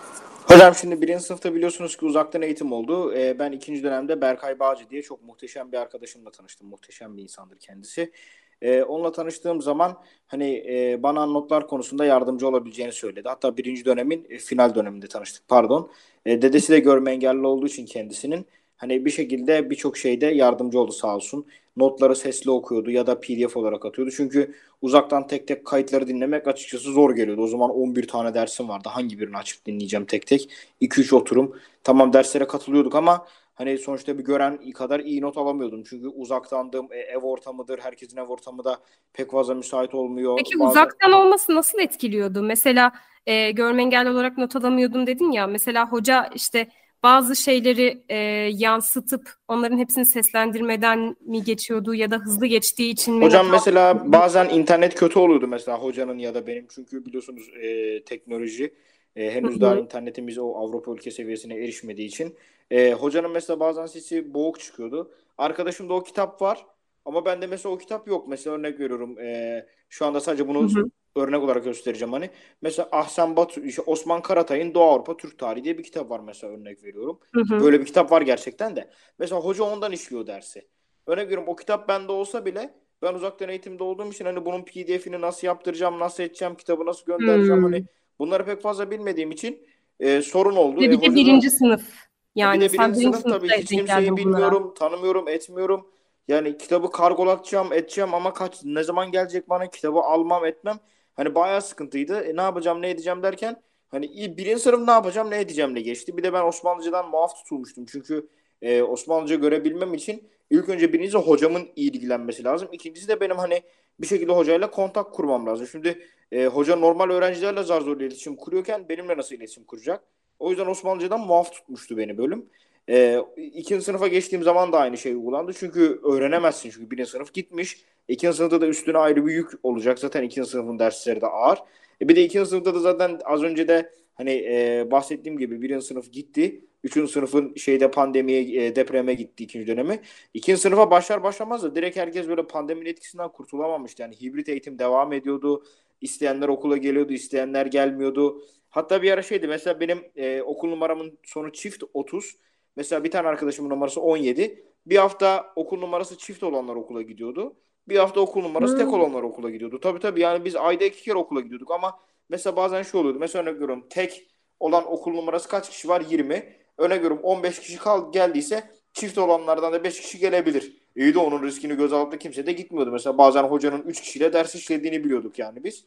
Hocam 0.47 0.75
şimdi 0.75 1.03
birinci 1.03 1.25
sınıfta 1.25 1.55
biliyorsunuz 1.55 1.97
ki 1.97 2.05
uzaktan 2.05 2.43
eğitim 2.43 2.73
oldu. 2.73 3.15
Ee, 3.15 3.39
ben 3.39 3.53
ikinci 3.53 3.83
dönemde 3.83 4.21
Berkay 4.21 4.59
Bağcı 4.59 4.91
diye 4.91 5.03
çok 5.03 5.23
muhteşem 5.23 5.73
bir 5.73 5.77
arkadaşımla 5.77 6.31
tanıştım. 6.31 6.69
Muhteşem 6.69 7.17
bir 7.17 7.23
insandır 7.23 7.59
kendisi. 7.59 8.13
Ee, 8.63 8.83
onunla 8.83 9.13
tanıştığım 9.13 9.63
zaman 9.63 9.97
hani 10.27 10.65
e, 10.69 11.03
bana 11.03 11.27
notlar 11.27 11.67
konusunda 11.67 12.05
yardımcı 12.05 12.49
olabileceğini 12.49 12.93
söyledi. 12.93 13.29
Hatta 13.29 13.57
birinci 13.57 13.85
dönemin 13.85 14.27
e, 14.31 14.39
final 14.39 14.75
döneminde 14.75 15.07
tanıştık 15.09 15.49
pardon. 15.49 15.91
E, 16.27 16.43
dedesi 16.43 16.73
de 16.73 16.79
görme 16.81 17.11
engelli 17.13 17.47
olduğu 17.47 17.67
için 17.67 17.87
kendisinin 17.87 18.47
hani 18.77 19.05
bir 19.05 19.11
şekilde 19.11 19.71
birçok 19.71 19.97
şeyde 19.97 20.27
yardımcı 20.27 20.81
oldu 20.81 20.93
sağ 20.93 21.17
olsun. 21.17 21.47
Notları 21.77 22.17
sesli 22.17 22.51
okuyordu 22.51 22.91
ya 22.91 23.07
da 23.07 23.21
PDF 23.21 23.57
olarak 23.57 23.87
atıyordu. 23.87 24.11
Çünkü 24.17 24.55
uzaktan 24.83 25.27
tek 25.27 25.49
tek 25.49 25.65
kayıtları 25.67 26.09
dinlemek 26.09 26.49
açıkçası 26.49 26.93
zor 26.93 27.17
geliyordu. 27.17 27.43
O 27.43 27.47
zaman 27.47 27.71
11 27.71 28.09
tane 28.09 28.35
dersim 28.35 28.69
vardı. 28.69 28.89
Hangi 28.93 29.19
birini 29.19 29.37
açıp 29.37 29.67
dinleyeceğim 29.67 30.07
tek 30.07 30.27
tek? 30.27 30.51
2-3 30.81 31.13
oturum. 31.13 31.57
Tamam 31.85 32.13
derslere 32.13 32.47
katılıyorduk 32.47 32.95
ama 32.95 33.27
hani 33.55 33.79
sonuçta 33.79 34.19
bir 34.19 34.25
gören 34.25 34.71
kadar 34.71 35.01
iyi 35.01 35.21
not 35.21 35.39
alamıyordum. 35.39 35.83
Çünkü 35.83 36.09
uzaktandım. 36.09 36.89
E, 36.93 36.99
ev 36.99 37.19
ortamıdır. 37.19 37.79
Herkesin 37.79 38.17
ev 38.17 38.27
ortamı 38.27 38.65
da 38.65 38.79
pek 39.13 39.31
fazla 39.31 39.55
müsait 39.55 39.95
olmuyor. 39.95 40.37
Peki 40.39 40.59
Bazı... 40.59 40.71
uzaktan 40.71 41.13
olması 41.13 41.55
nasıl 41.55 41.79
etkiliyordu? 41.79 42.43
Mesela 42.43 42.93
e, 43.27 43.51
görme 43.51 43.83
engelli 43.83 44.11
olarak 44.11 44.39
not 44.39 44.57
alamıyordum 44.57 45.07
dedin 45.07 45.31
ya. 45.31 45.47
Mesela 45.47 45.89
hoca 45.89 46.31
işte 46.35 46.69
bazı 47.03 47.37
şeyleri 47.37 48.05
e, 48.09 48.17
yansıtıp 48.53 49.35
onların 49.49 49.79
hepsini 49.79 50.07
seslendirmeden 50.07 51.17
mi 51.21 51.45
geçiyordu 51.45 51.95
ya 51.95 52.11
da 52.11 52.17
hızlı 52.17 52.47
geçtiği 52.47 52.91
için 52.91 53.15
mi? 53.15 53.25
Hocam 53.25 53.51
mesela 53.51 54.13
bazen 54.13 54.49
internet 54.49 54.95
kötü 54.95 55.19
oluyordu 55.19 55.47
mesela 55.49 55.79
hocanın 55.79 56.19
ya 56.19 56.35
da 56.35 56.47
benim 56.47 56.67
çünkü 56.75 57.07
biliyorsunuz 57.07 57.51
e, 57.63 58.05
teknoloji 58.05 58.75
e, 59.17 59.31
henüz 59.31 59.61
daha 59.61 59.79
internetimiz 59.79 60.39
o 60.39 60.55
Avrupa 60.55 60.93
ülke 60.93 61.11
seviyesine 61.11 61.55
erişmediği 61.55 62.09
için 62.09 62.37
e, 62.73 62.93
hocanın 62.93 63.31
mesela 63.31 63.61
bazen 63.61 63.87
sesi 63.87 64.35
boğuk 64.35 64.61
çıkıyordu. 64.61 65.11
Arkadaşımda 65.39 65.95
o 65.95 66.03
kitap 66.03 66.43
var 66.43 66.67
ama 67.05 67.25
bende 67.25 67.47
mesela 67.47 67.75
o 67.75 67.79
kitap 67.79 68.09
yok. 68.09 68.29
Mesela 68.29 68.57
örnek 68.57 68.81
veriyorum 68.81 69.19
e, 69.19 69.67
şu 69.89 70.07
anda 70.07 70.21
sadece 70.21 70.49
bunu 70.49 70.63
hı 70.63 70.81
hı 70.81 70.85
örnek 71.17 71.43
olarak 71.43 71.65
göstereceğim 71.65 72.13
hani. 72.13 72.31
Mesela 72.63 72.89
Ahsen 72.93 73.37
Batu, 73.37 73.61
işte 73.61 73.83
Osman 73.83 74.23
Karatay'ın 74.23 74.75
Doğu 74.75 74.91
Avrupa 74.91 75.17
Türk 75.17 75.39
Tarihi 75.39 75.65
diye 75.65 75.79
bir 75.79 75.83
kitap 75.83 76.11
var 76.11 76.21
mesela 76.21 76.53
örnek 76.53 76.85
veriyorum. 76.85 77.19
Hı 77.35 77.41
hı. 77.41 77.61
Böyle 77.61 77.81
bir 77.81 77.87
kitap 77.87 78.13
var 78.13 78.23
gerçekten 78.23 78.77
de. 78.77 78.91
Mesela 79.19 79.41
hoca 79.41 79.65
ondan 79.65 79.93
işliyor 79.93 80.27
dersi. 80.27 80.69
Örnek 81.07 81.25
veriyorum 81.25 81.49
o 81.49 81.57
kitap 81.57 81.89
bende 81.89 82.13
olsa 82.13 82.45
bile 82.45 82.75
ben 83.03 83.15
uzaktan 83.15 83.49
eğitimde 83.49 83.83
olduğum 83.83 84.11
için 84.11 84.25
hani 84.25 84.45
bunun 84.45 84.63
PDF'ini 84.63 85.21
nasıl 85.21 85.47
yaptıracağım, 85.47 85.99
nasıl 85.99 86.23
edeceğim, 86.23 86.55
kitabı 86.55 86.87
nasıl 86.87 87.05
göndereceğim 87.07 87.57
hmm. 87.57 87.73
hani 87.73 87.85
bunları 88.19 88.45
pek 88.45 88.63
fazla 88.63 88.91
bilmediğim 88.91 89.31
için 89.31 89.67
e, 90.01 90.23
sorun 90.23 90.57
oldu. 90.57 90.81
Bir, 90.81 90.91
e, 90.91 91.03
de 91.03 91.15
birinci 91.15 91.51
sınıf. 91.51 92.12
Yani 92.35 92.61
bir 92.61 92.69
de 92.69 92.73
birinci 92.73 93.01
sınıf 93.01 93.25
tabii 93.25 93.49
hiç 93.49 93.69
kimseyi 93.69 94.17
bilmiyorum, 94.17 94.63
bunlara. 94.63 94.75
tanımıyorum, 94.75 95.29
etmiyorum. 95.29 95.87
Yani 96.29 96.59
kitabı 96.59 96.91
kargolatacağım, 96.91 97.73
edeceğim 97.73 98.15
ama 98.15 98.33
kaç 98.33 98.65
ne 98.65 98.83
zaman 98.83 99.13
gelecek 99.13 99.49
bana 99.49 99.71
kitabı 99.71 99.99
almam, 99.99 100.45
etmem. 100.45 100.79
Hani 101.15 101.35
bayağı 101.35 101.63
sıkıntıydı. 101.63 102.21
E, 102.21 102.37
ne 102.37 102.43
yapacağım 102.43 102.83
ne 102.83 102.91
edeceğim 102.91 103.23
derken 103.23 103.63
hani 103.89 104.37
birinci 104.37 104.63
sınıf 104.63 104.81
ne 104.89 104.91
yapacağım 104.91 105.31
ne 105.31 105.41
edeceğimle 105.41 105.81
geçti. 105.81 106.17
Bir 106.17 106.23
de 106.23 106.33
ben 106.33 106.43
Osmanlıcadan 106.43 107.11
muaf 107.11 107.37
tutulmuştum. 107.37 107.87
Çünkü 107.87 108.29
e, 108.63 108.83
Osmanlıca 108.83 109.37
görebilmem 109.37 109.95
için 109.95 110.29
ilk 110.51 110.69
önce 110.69 110.93
birincisi 110.93 111.19
hocamın 111.19 111.69
ilgilenmesi 111.77 112.45
lazım. 112.45 112.69
İkincisi 112.73 113.09
de 113.09 113.21
benim 113.21 113.37
hani 113.37 113.63
bir 114.01 114.07
şekilde 114.07 114.33
hocayla 114.33 114.71
kontak 114.71 115.13
kurmam 115.13 115.47
lazım. 115.47 115.67
Şimdi 115.67 116.07
e, 116.33 116.47
hoca 116.47 116.77
normal 116.77 117.11
öğrencilerle 117.11 117.63
zar 117.63 117.81
zor 117.81 118.01
iletişim 118.01 118.37
kuruyorken 118.37 118.89
benimle 118.89 119.17
nasıl 119.17 119.35
iletişim 119.35 119.65
kuracak? 119.65 120.05
O 120.39 120.51
yüzden 120.51 120.67
Osmanlıcadan 120.67 121.21
muaf 121.21 121.53
tutmuştu 121.53 121.97
beni 121.97 122.19
bölüm. 122.19 122.47
E, 122.89 123.19
ikinci 123.37 123.85
sınıfa 123.85 124.09
geçtiğim 124.09 124.43
zaman 124.43 124.73
da 124.73 124.79
aynı 124.79 124.99
şey 124.99 125.13
uygulandı. 125.13 125.53
Çünkü 125.53 126.01
öğrenemezsin. 126.05 126.71
Çünkü 126.71 126.91
birinci 126.91 127.11
sınıf 127.11 127.35
gitmiş. 127.35 127.85
İkinci 128.09 128.37
sınıfta 128.37 128.61
da 128.61 128.67
üstüne 128.67 128.99
ayrı 128.99 129.27
bir 129.27 129.33
yük 129.33 129.51
olacak. 129.63 129.99
Zaten 129.99 130.23
ikinci 130.23 130.51
sınıfın 130.51 130.79
dersleri 130.79 131.21
de 131.21 131.27
ağır. 131.27 131.59
E 132.01 132.09
bir 132.09 132.17
de 132.17 132.25
ikinci 132.25 132.51
sınıfta 132.51 132.75
da 132.75 132.79
zaten 132.81 133.21
az 133.25 133.43
önce 133.43 133.69
de 133.69 133.93
hani 134.15 134.31
e, 134.31 134.87
bahsettiğim 134.91 135.39
gibi 135.39 135.63
birinci 135.63 135.87
sınıf 135.87 136.13
gitti. 136.13 136.65
Üçüncü 136.85 137.13
sınıfın 137.13 137.55
şeyde 137.55 137.91
pandemiye, 137.91 138.67
e, 138.67 138.77
depreme 138.77 139.15
gitti 139.15 139.45
ikinci 139.45 139.67
dönemi. 139.67 140.01
İkinci 140.35 140.61
sınıfa 140.61 140.91
başlar 140.91 141.23
başlamaz 141.23 141.63
da 141.63 141.75
direkt 141.75 141.97
herkes 141.97 142.29
böyle 142.29 142.47
pandeminin 142.47 142.91
etkisinden 142.91 143.29
kurtulamamıştı. 143.29 144.03
Yani 144.03 144.15
hibrit 144.21 144.49
eğitim 144.49 144.79
devam 144.79 145.13
ediyordu. 145.13 145.65
İsteyenler 146.01 146.49
okula 146.49 146.77
geliyordu, 146.77 147.13
isteyenler 147.13 147.67
gelmiyordu. 147.67 148.43
Hatta 148.73 149.03
bir 149.03 149.11
ara 149.13 149.23
şeydi 149.23 149.49
mesela 149.49 149.81
benim 149.81 150.05
e, 150.17 150.43
okul 150.43 150.69
numaramın 150.69 151.19
sonu 151.25 151.53
çift 151.53 151.83
30. 151.95 152.37
Mesela 152.77 153.05
bir 153.05 153.11
tane 153.11 153.29
arkadaşımın 153.29 153.71
numarası 153.71 154.01
17. 154.01 154.65
Bir 154.87 154.97
hafta 154.97 155.53
okul 155.57 155.79
numarası 155.79 156.19
çift 156.19 156.43
olanlar 156.43 156.75
okula 156.75 157.03
gidiyordu. 157.03 157.57
Bir 157.89 157.97
hafta 157.97 158.21
okul 158.21 158.43
numarası 158.43 158.73
hmm. 158.73 158.85
tek 158.85 158.95
olanlar 158.95 159.23
okula 159.23 159.51
gidiyordu. 159.51 159.81
Tabii 159.81 160.01
tabii 160.01 160.21
yani 160.21 160.45
biz 160.45 160.57
ayda 160.57 160.85
iki 160.85 161.03
kere 161.03 161.19
okula 161.19 161.41
gidiyorduk 161.41 161.71
ama 161.71 161.99
mesela 162.29 162.57
bazen 162.57 162.83
şu 162.83 162.99
oluyordu. 162.99 163.19
Mesela 163.19 163.43
örnek 163.43 163.55
veriyorum 163.55 163.87
tek 163.91 164.29
olan 164.61 164.93
okul 164.93 165.13
numarası 165.13 165.49
kaç 165.49 165.71
kişi 165.71 165.89
var? 165.89 166.03
20. 166.11 166.57
Örnek 166.79 166.97
veriyorum 166.97 167.21
15 167.23 167.61
kişi 167.61 167.79
kal 167.79 168.13
geldiyse 168.13 168.71
çift 168.93 169.19
olanlardan 169.19 169.73
da 169.73 169.85
5 169.85 170.01
kişi 170.01 170.19
gelebilir. 170.19 170.77
İyi 170.97 171.15
de 171.15 171.19
onun 171.19 171.43
riskini 171.43 171.77
göz 171.77 171.93
alıp 171.93 172.13
da 172.13 172.19
kimse 172.19 172.47
de 172.47 172.53
gitmiyordu. 172.53 172.91
Mesela 172.93 173.19
bazen 173.19 173.43
hocanın 173.43 173.83
3 173.83 174.01
kişiyle 174.01 174.33
ders 174.33 174.55
işlediğini 174.55 175.05
biliyorduk 175.05 175.39
yani 175.39 175.65
biz. 175.65 175.85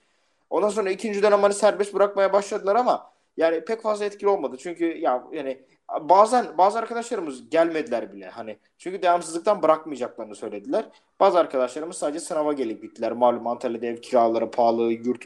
Ondan 0.49 0.69
sonra 0.69 0.89
ikinci 0.89 1.23
dönem 1.23 1.41
hani 1.41 1.53
serbest 1.53 1.93
bırakmaya 1.93 2.33
başladılar 2.33 2.75
ama 2.75 3.11
yani 3.37 3.65
pek 3.65 3.81
fazla 3.81 4.05
etkili 4.05 4.29
olmadı. 4.29 4.57
Çünkü 4.59 4.97
ya 4.97 5.23
yani 5.31 5.59
bazen 6.01 6.45
bazı 6.57 6.79
arkadaşlarımız 6.79 7.49
gelmediler 7.49 8.13
bile 8.13 8.29
hani 8.29 8.57
çünkü 8.77 9.01
devamsızlıktan 9.01 9.63
bırakmayacaklarını 9.63 10.35
söylediler. 10.35 10.85
Bazı 11.19 11.39
arkadaşlarımız 11.39 11.97
sadece 11.97 12.19
sınava 12.19 12.53
gelip 12.53 12.81
gittiler. 12.81 13.11
Malum 13.11 13.47
Antalya'da 13.47 13.85
ev 13.85 13.97
kiraları 13.97 14.51
pahalı, 14.51 14.91
yurt 14.91 15.23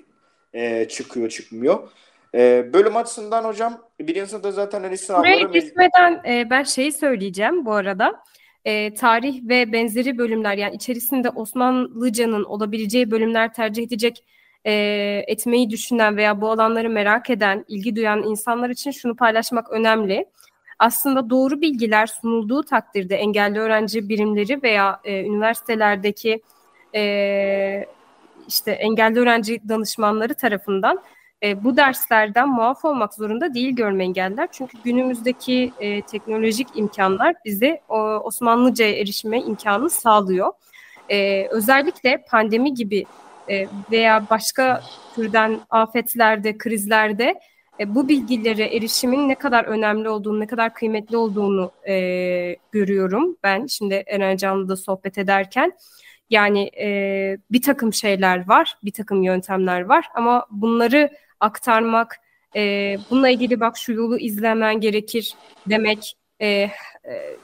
e, 0.54 0.88
çıkıyor 0.88 1.30
çıkmıyor. 1.30 1.90
E, 2.36 2.74
bölüm 2.74 2.98
açısından 2.98 3.44
hocam 3.44 3.82
birinci 4.00 4.30
sınıfta 4.30 4.52
zaten 4.52 4.84
hani 4.84 4.98
sınavları... 4.98 5.32
Buraya 5.32 5.60
geçmeden 5.60 6.22
e, 6.28 6.50
ben 6.50 6.64
şeyi 6.64 6.92
söyleyeceğim 6.92 7.66
bu 7.66 7.74
arada. 7.74 8.24
E, 8.66 8.94
tarih 8.94 9.42
ve 9.50 9.72
benzeri 9.72 10.18
bölümler 10.18 10.58
yani 10.58 10.76
içerisinde 10.76 11.30
Osmanlıca'nın 11.30 12.44
olabileceği 12.44 13.12
bölümler 13.12 13.54
tercih 13.54 13.84
edecek 13.84 14.26
e, 14.66 14.74
etmeyi 15.28 15.70
düşünen 15.70 16.18
veya 16.18 16.42
bu 16.42 16.52
alanları 16.52 16.90
merak 16.90 17.30
eden, 17.30 17.66
ilgi 17.68 17.96
duyan 17.96 18.24
insanlar 18.24 18.70
için 18.70 18.92
şunu 18.92 19.16
paylaşmak 19.16 19.70
önemli. 19.70 20.26
Aslında 20.80 21.30
doğru 21.30 21.62
bilgiler 21.62 22.08
sunulduğu 22.08 22.64
takdirde 22.64 23.16
engelli 23.16 23.60
öğrenci 23.60 24.10
birimleri 24.10 24.64
veya 24.64 25.00
e, 25.04 25.24
üniversitelerdeki 25.24 26.42
e, 26.96 27.86
işte 28.48 28.72
engelli 28.72 29.20
öğrenci 29.20 29.70
danışmanları 29.70 30.34
tarafından 30.34 31.02
e, 31.44 31.64
bu 31.64 31.78
derslerden 31.78 32.50
muaf 32.50 32.86
olmak 32.86 33.14
zorunda 33.14 33.54
değil 33.54 33.76
görme 33.76 34.04
engeller. 34.04 34.50
Çünkü 34.52 34.78
günümüzdeki 34.84 35.74
e, 35.80 36.02
teknolojik 36.02 36.68
imkanlar 36.76 37.36
bize 37.46 37.82
o, 37.90 37.98
Osmanlıca'ya 38.00 38.92
erişime 38.92 39.42
imkanı 39.42 39.90
sağlıyor. 39.90 40.52
E, 41.10 41.48
özellikle 41.48 42.24
pandemi 42.30 42.74
gibi 42.74 43.06
e, 43.50 43.68
veya 43.92 44.26
başka 44.30 44.82
türden 45.16 45.60
afetlerde, 45.70 46.58
krizlerde 46.58 47.40
e, 47.80 47.96
bu 47.96 48.08
bilgilere 48.08 48.76
erişimin 48.76 49.30
ne 49.30 49.36
kadar 49.36 49.64
önemli 49.64 50.10
olduğunu, 50.10 50.40
ne 50.40 50.48
kadar 50.48 50.74
kıymetli 50.74 51.18
olduğunu 51.18 51.72
e, 51.88 52.56
görüyorum 52.72 53.38
ben 53.44 53.66
şimdi 53.66 54.04
Eren 54.08 54.38
Canlı'da 54.38 54.76
sohbet 54.76 55.18
ederken. 55.18 55.72
Yani 56.30 56.72
e, 56.82 56.88
bir 57.52 57.62
takım 57.62 57.94
şeyler 57.94 58.48
var, 58.48 58.78
bir 58.84 58.92
takım 58.92 59.24
yöntemler 59.24 59.82
var 59.82 60.06
ama 60.16 60.46
bunları 60.52 61.10
aktarmak, 61.40 62.16
e, 62.56 62.96
bununla 63.10 63.30
ilgili 63.30 63.60
bak 63.60 63.78
şu 63.78 63.94
yolu 63.94 64.18
izlemen 64.18 64.80
gerekir 64.80 65.34
demek 65.70 66.16
e, 66.40 66.48
e, 66.48 66.72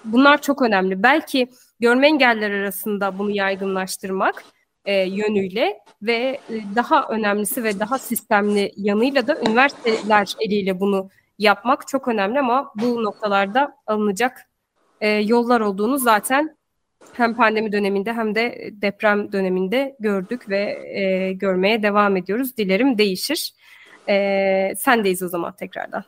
bunlar 0.05 0.41
çok 0.41 0.61
önemli. 0.61 1.03
Belki 1.03 1.47
görme 1.79 2.07
engeller 2.07 2.51
arasında 2.51 3.19
bunu 3.19 3.31
yaygınlaştırmak 3.31 4.43
e, 4.85 4.93
yönüyle 4.93 5.79
ve 6.01 6.13
e, 6.13 6.39
daha 6.75 7.07
önemlisi 7.07 7.63
ve 7.63 7.79
daha 7.79 7.99
sistemli 7.99 8.71
yanıyla 8.77 9.27
da 9.27 9.39
üniversiteler 9.47 10.35
eliyle 10.39 10.79
bunu 10.79 11.09
yapmak 11.39 11.87
çok 11.87 12.07
önemli 12.07 12.39
ama 12.39 12.71
bu 12.75 13.03
noktalarda 13.03 13.75
alınacak 13.87 14.49
e, 15.01 15.09
yollar 15.09 15.61
olduğunu 15.61 15.97
zaten 15.97 16.57
hem 17.13 17.35
pandemi 17.35 17.71
döneminde 17.71 18.13
hem 18.13 18.35
de 18.35 18.71
deprem 18.71 19.31
döneminde 19.31 19.95
gördük 19.99 20.49
ve 20.49 20.91
e, 20.99 21.33
görmeye 21.33 21.83
devam 21.83 22.17
ediyoruz. 22.17 22.57
Dilerim 22.57 22.97
değişir. 22.97 23.53
E, 24.09 24.73
sendeyiz 24.77 25.23
o 25.23 25.27
zaman 25.27 25.55
tekrardan. 25.55 26.03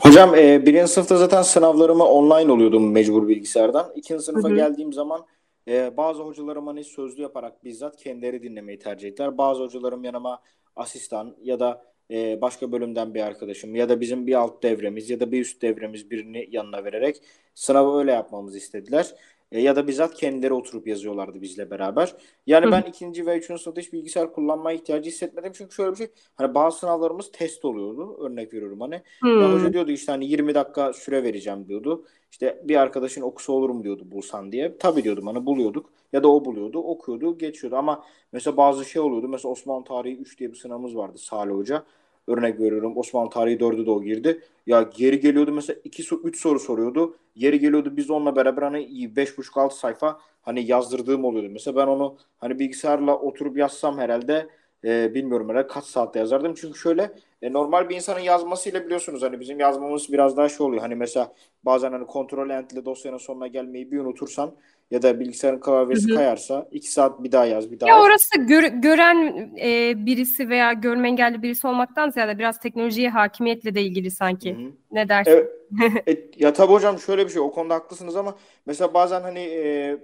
Hocam 0.00 0.34
e, 0.34 0.66
birinci 0.66 0.92
sınıfta 0.92 1.16
zaten 1.16 1.42
sınavlarımı 1.42 2.04
online 2.04 2.52
oluyordum 2.52 2.92
mecbur 2.92 3.28
bilgisayardan. 3.28 3.92
İkinci 3.94 4.24
sınıfa 4.24 4.48
Hı-hı. 4.48 4.56
geldiğim 4.56 4.92
zaman 4.92 5.20
e, 5.68 5.96
bazı 5.96 6.22
hocalarım 6.22 6.66
hani 6.66 6.84
sözlü 6.84 7.22
yaparak 7.22 7.64
bizzat 7.64 7.96
kendileri 7.96 8.42
dinlemeyi 8.42 8.78
tercih 8.78 9.08
ettiler. 9.08 9.38
Bazı 9.38 9.62
hocalarım 9.62 10.04
yanıma 10.04 10.42
asistan 10.76 11.36
ya 11.42 11.60
da 11.60 11.84
e, 12.10 12.40
başka 12.40 12.72
bölümden 12.72 13.14
bir 13.14 13.20
arkadaşım 13.20 13.74
ya 13.74 13.88
da 13.88 14.00
bizim 14.00 14.26
bir 14.26 14.34
alt 14.34 14.62
devremiz 14.62 15.10
ya 15.10 15.20
da 15.20 15.32
bir 15.32 15.40
üst 15.40 15.62
devremiz 15.62 16.10
birini 16.10 16.48
yanına 16.50 16.84
vererek 16.84 17.22
sınavı 17.54 17.98
öyle 17.98 18.12
yapmamızı 18.12 18.58
istediler. 18.58 19.14
E, 19.52 19.60
ya 19.60 19.76
da 19.76 19.86
bizzat 19.88 20.14
kendileri 20.14 20.52
oturup 20.52 20.86
yazıyorlardı 20.86 21.42
bizle 21.42 21.70
beraber. 21.70 22.14
Yani 22.46 22.66
Hı. 22.66 22.72
ben 22.72 22.82
ikinci 22.82 23.26
ve 23.26 23.38
üçüncü 23.38 23.62
sınıfta 23.62 23.80
hiç 23.80 23.92
bilgisayar 23.92 24.32
kullanmaya 24.32 24.76
ihtiyacı 24.76 25.10
hissetmedim. 25.10 25.52
Çünkü 25.54 25.74
şöyle 25.74 25.92
bir 25.92 25.96
şey 25.96 26.08
hani 26.34 26.54
bazı 26.54 26.78
sınavlarımız 26.78 27.32
test 27.32 27.64
oluyordu. 27.64 28.16
Örnek 28.24 28.54
veriyorum 28.54 28.80
hani. 28.80 29.02
Ya 29.24 29.52
hoca 29.52 29.72
diyordu 29.72 29.90
işte 29.90 30.12
hani 30.12 30.26
20 30.26 30.54
dakika 30.54 30.92
süre 30.92 31.22
vereceğim 31.22 31.68
diyordu. 31.68 32.04
İşte 32.30 32.62
bir 32.64 32.76
arkadaşın 32.76 33.22
okusu 33.22 33.52
olur 33.52 33.70
mu 33.70 33.84
diyordu 33.84 34.10
bulsan 34.10 34.52
diye. 34.52 34.78
Tabii 34.78 35.04
diyordum 35.04 35.26
hani 35.26 35.46
buluyorduk. 35.46 35.90
Ya 36.12 36.22
da 36.22 36.28
o 36.28 36.44
buluyordu, 36.44 36.78
okuyordu, 36.78 37.38
geçiyordu. 37.38 37.76
Ama 37.76 38.04
mesela 38.32 38.56
bazı 38.56 38.84
şey 38.84 39.02
oluyordu. 39.02 39.28
Mesela 39.28 39.52
Osmanlı 39.52 39.84
Tarihi 39.84 40.16
3 40.16 40.38
diye 40.38 40.50
bir 40.52 40.56
sınavımız 40.56 40.96
vardı 40.96 41.18
Salih 41.18 41.54
Hoca. 41.54 41.84
Örnek 42.30 42.60
veriyorum 42.60 42.96
Osmanlı 42.96 43.30
Tarihi 43.30 43.60
4'ü 43.60 43.86
de 43.86 43.90
o 43.90 44.02
girdi. 44.02 44.40
Ya 44.66 44.82
geri 44.82 45.20
geliyordu 45.20 45.52
mesela 45.52 45.80
2 45.84 46.14
3 46.24 46.40
soru 46.40 46.58
soruyordu. 46.60 47.16
Geri 47.36 47.58
geliyordu 47.60 47.96
biz 47.96 48.10
onunla 48.10 48.36
beraber 48.36 48.62
hani 48.62 48.78
5,5-6 49.16 49.70
sayfa 49.78 50.20
hani 50.42 50.66
yazdırdığım 50.66 51.24
oluyordu. 51.24 51.48
Mesela 51.52 51.76
ben 51.76 51.86
onu 51.86 52.16
hani 52.38 52.58
bilgisayarla 52.58 53.18
oturup 53.18 53.56
yazsam 53.58 53.98
herhalde 53.98 54.48
e, 54.84 55.14
bilmiyorum 55.14 55.48
herhalde 55.48 55.66
kaç 55.66 55.84
saatte 55.84 56.18
yazardım. 56.18 56.54
Çünkü 56.54 56.78
şöyle 56.78 57.10
e, 57.42 57.52
normal 57.52 57.88
bir 57.88 57.96
insanın 57.96 58.20
yazmasıyla 58.20 58.84
biliyorsunuz 58.84 59.22
hani 59.22 59.40
bizim 59.40 59.60
yazmamız 59.60 60.12
biraz 60.12 60.36
daha 60.36 60.48
şey 60.48 60.66
oluyor. 60.66 60.82
Hani 60.82 60.94
mesela 60.94 61.32
bazen 61.64 61.92
hani 61.92 62.06
kontrol 62.06 62.50
entle 62.50 62.84
dosyanın 62.84 63.18
sonuna 63.18 63.46
gelmeyi 63.46 63.92
bir 63.92 63.98
unutursan 63.98 64.52
ya 64.90 65.02
da 65.02 65.20
bilgisayarın 65.20 65.60
klavyesi 65.60 66.08
Hı-hı. 66.08 66.16
kayarsa 66.16 66.68
iki 66.70 66.92
saat 66.92 67.24
bir 67.24 67.32
daha 67.32 67.46
yaz 67.46 67.70
bir 67.70 67.80
daha. 67.80 67.90
Ya 67.90 67.96
yaz. 67.96 68.04
orası 68.04 68.38
gör, 68.38 68.62
gören 68.62 69.50
e, 69.62 69.92
birisi 70.06 70.48
veya 70.48 70.72
görme 70.72 71.08
engelli 71.08 71.42
birisi 71.42 71.66
olmaktan 71.66 72.10
ziyade 72.10 72.38
biraz 72.38 72.58
teknolojiye 72.60 73.10
hakimiyetle 73.10 73.74
de 73.74 73.82
ilgili 73.82 74.10
sanki. 74.10 74.54
Hı-hı. 74.54 74.72
Ne 74.92 75.08
dersin? 75.08 75.30
Evet. 75.30 76.08
e, 76.08 76.16
ya 76.36 76.52
tabii 76.52 76.72
hocam 76.72 76.98
şöyle 76.98 77.24
bir 77.26 77.30
şey 77.30 77.42
o 77.42 77.50
konuda 77.50 77.74
haklısınız 77.74 78.16
ama 78.16 78.36
mesela 78.66 78.94
bazen 78.94 79.20
hani 79.20 79.40
e, 79.40 79.96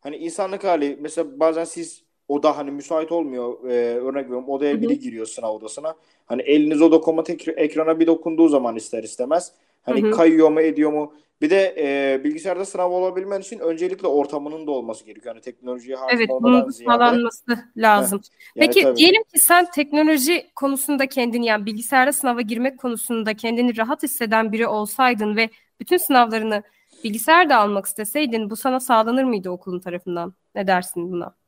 hani 0.00 0.16
insanlık 0.16 0.64
hali 0.64 0.98
mesela 1.00 1.40
bazen 1.40 1.64
siz 1.64 2.09
oda 2.30 2.56
hani 2.56 2.70
müsait 2.70 3.12
olmuyor. 3.12 3.64
E, 3.64 3.74
örnek 3.98 4.24
veriyorum 4.24 4.48
odaya 4.48 4.72
Hı-hı. 4.72 4.82
biri 4.82 4.98
giriyor 4.98 5.26
sınav 5.26 5.54
odasına. 5.54 5.94
Hani 6.26 6.42
eliniz 6.42 6.82
o 6.82 6.92
dokunmatik 6.92 7.48
ekrana 7.48 8.00
bir 8.00 8.06
dokunduğu 8.06 8.48
zaman 8.48 8.76
ister 8.76 9.02
istemez. 9.02 9.52
Hani 9.82 10.02
Hı-hı. 10.02 10.10
kayıyor 10.10 10.50
mu 10.50 10.60
ediyor 10.60 10.92
mu? 10.92 11.14
Bir 11.40 11.50
de 11.50 11.74
e, 11.78 12.24
bilgisayarda 12.24 12.64
sınav 12.64 12.90
olabilmen 12.90 13.40
için 13.40 13.58
öncelikle 13.58 14.08
ortamının 14.08 14.66
da 14.66 14.70
olması 14.70 15.04
gerekiyor. 15.04 15.34
Yani 15.34 15.42
teknolojiye 15.42 15.96
hakim 15.96 16.18
evet, 16.18 16.30
olmadan 16.30 16.68
ziyade. 16.68 16.92
sağlanması 16.92 17.44
lazım. 17.76 18.20
Heh, 18.26 18.56
yani 18.56 18.66
Peki 18.66 18.82
tabii. 18.82 18.96
diyelim 18.96 19.22
ki 19.22 19.38
sen 19.38 19.70
teknoloji 19.70 20.46
konusunda 20.56 21.06
kendini 21.06 21.46
yani 21.46 21.66
bilgisayarda 21.66 22.12
sınava 22.12 22.40
girmek 22.40 22.78
konusunda 22.78 23.34
kendini 23.34 23.76
rahat 23.76 24.02
hisseden 24.02 24.52
biri 24.52 24.66
olsaydın 24.66 25.36
ve 25.36 25.50
bütün 25.80 25.96
sınavlarını 25.96 26.62
bilgisayarda 27.04 27.56
almak 27.56 27.86
isteseydin 27.86 28.50
bu 28.50 28.56
sana 28.56 28.80
sağlanır 28.80 29.24
mıydı 29.24 29.50
okulun 29.50 29.80
tarafından? 29.80 30.34
Ne 30.54 30.66
dersin 30.66 31.12
buna? 31.12 31.39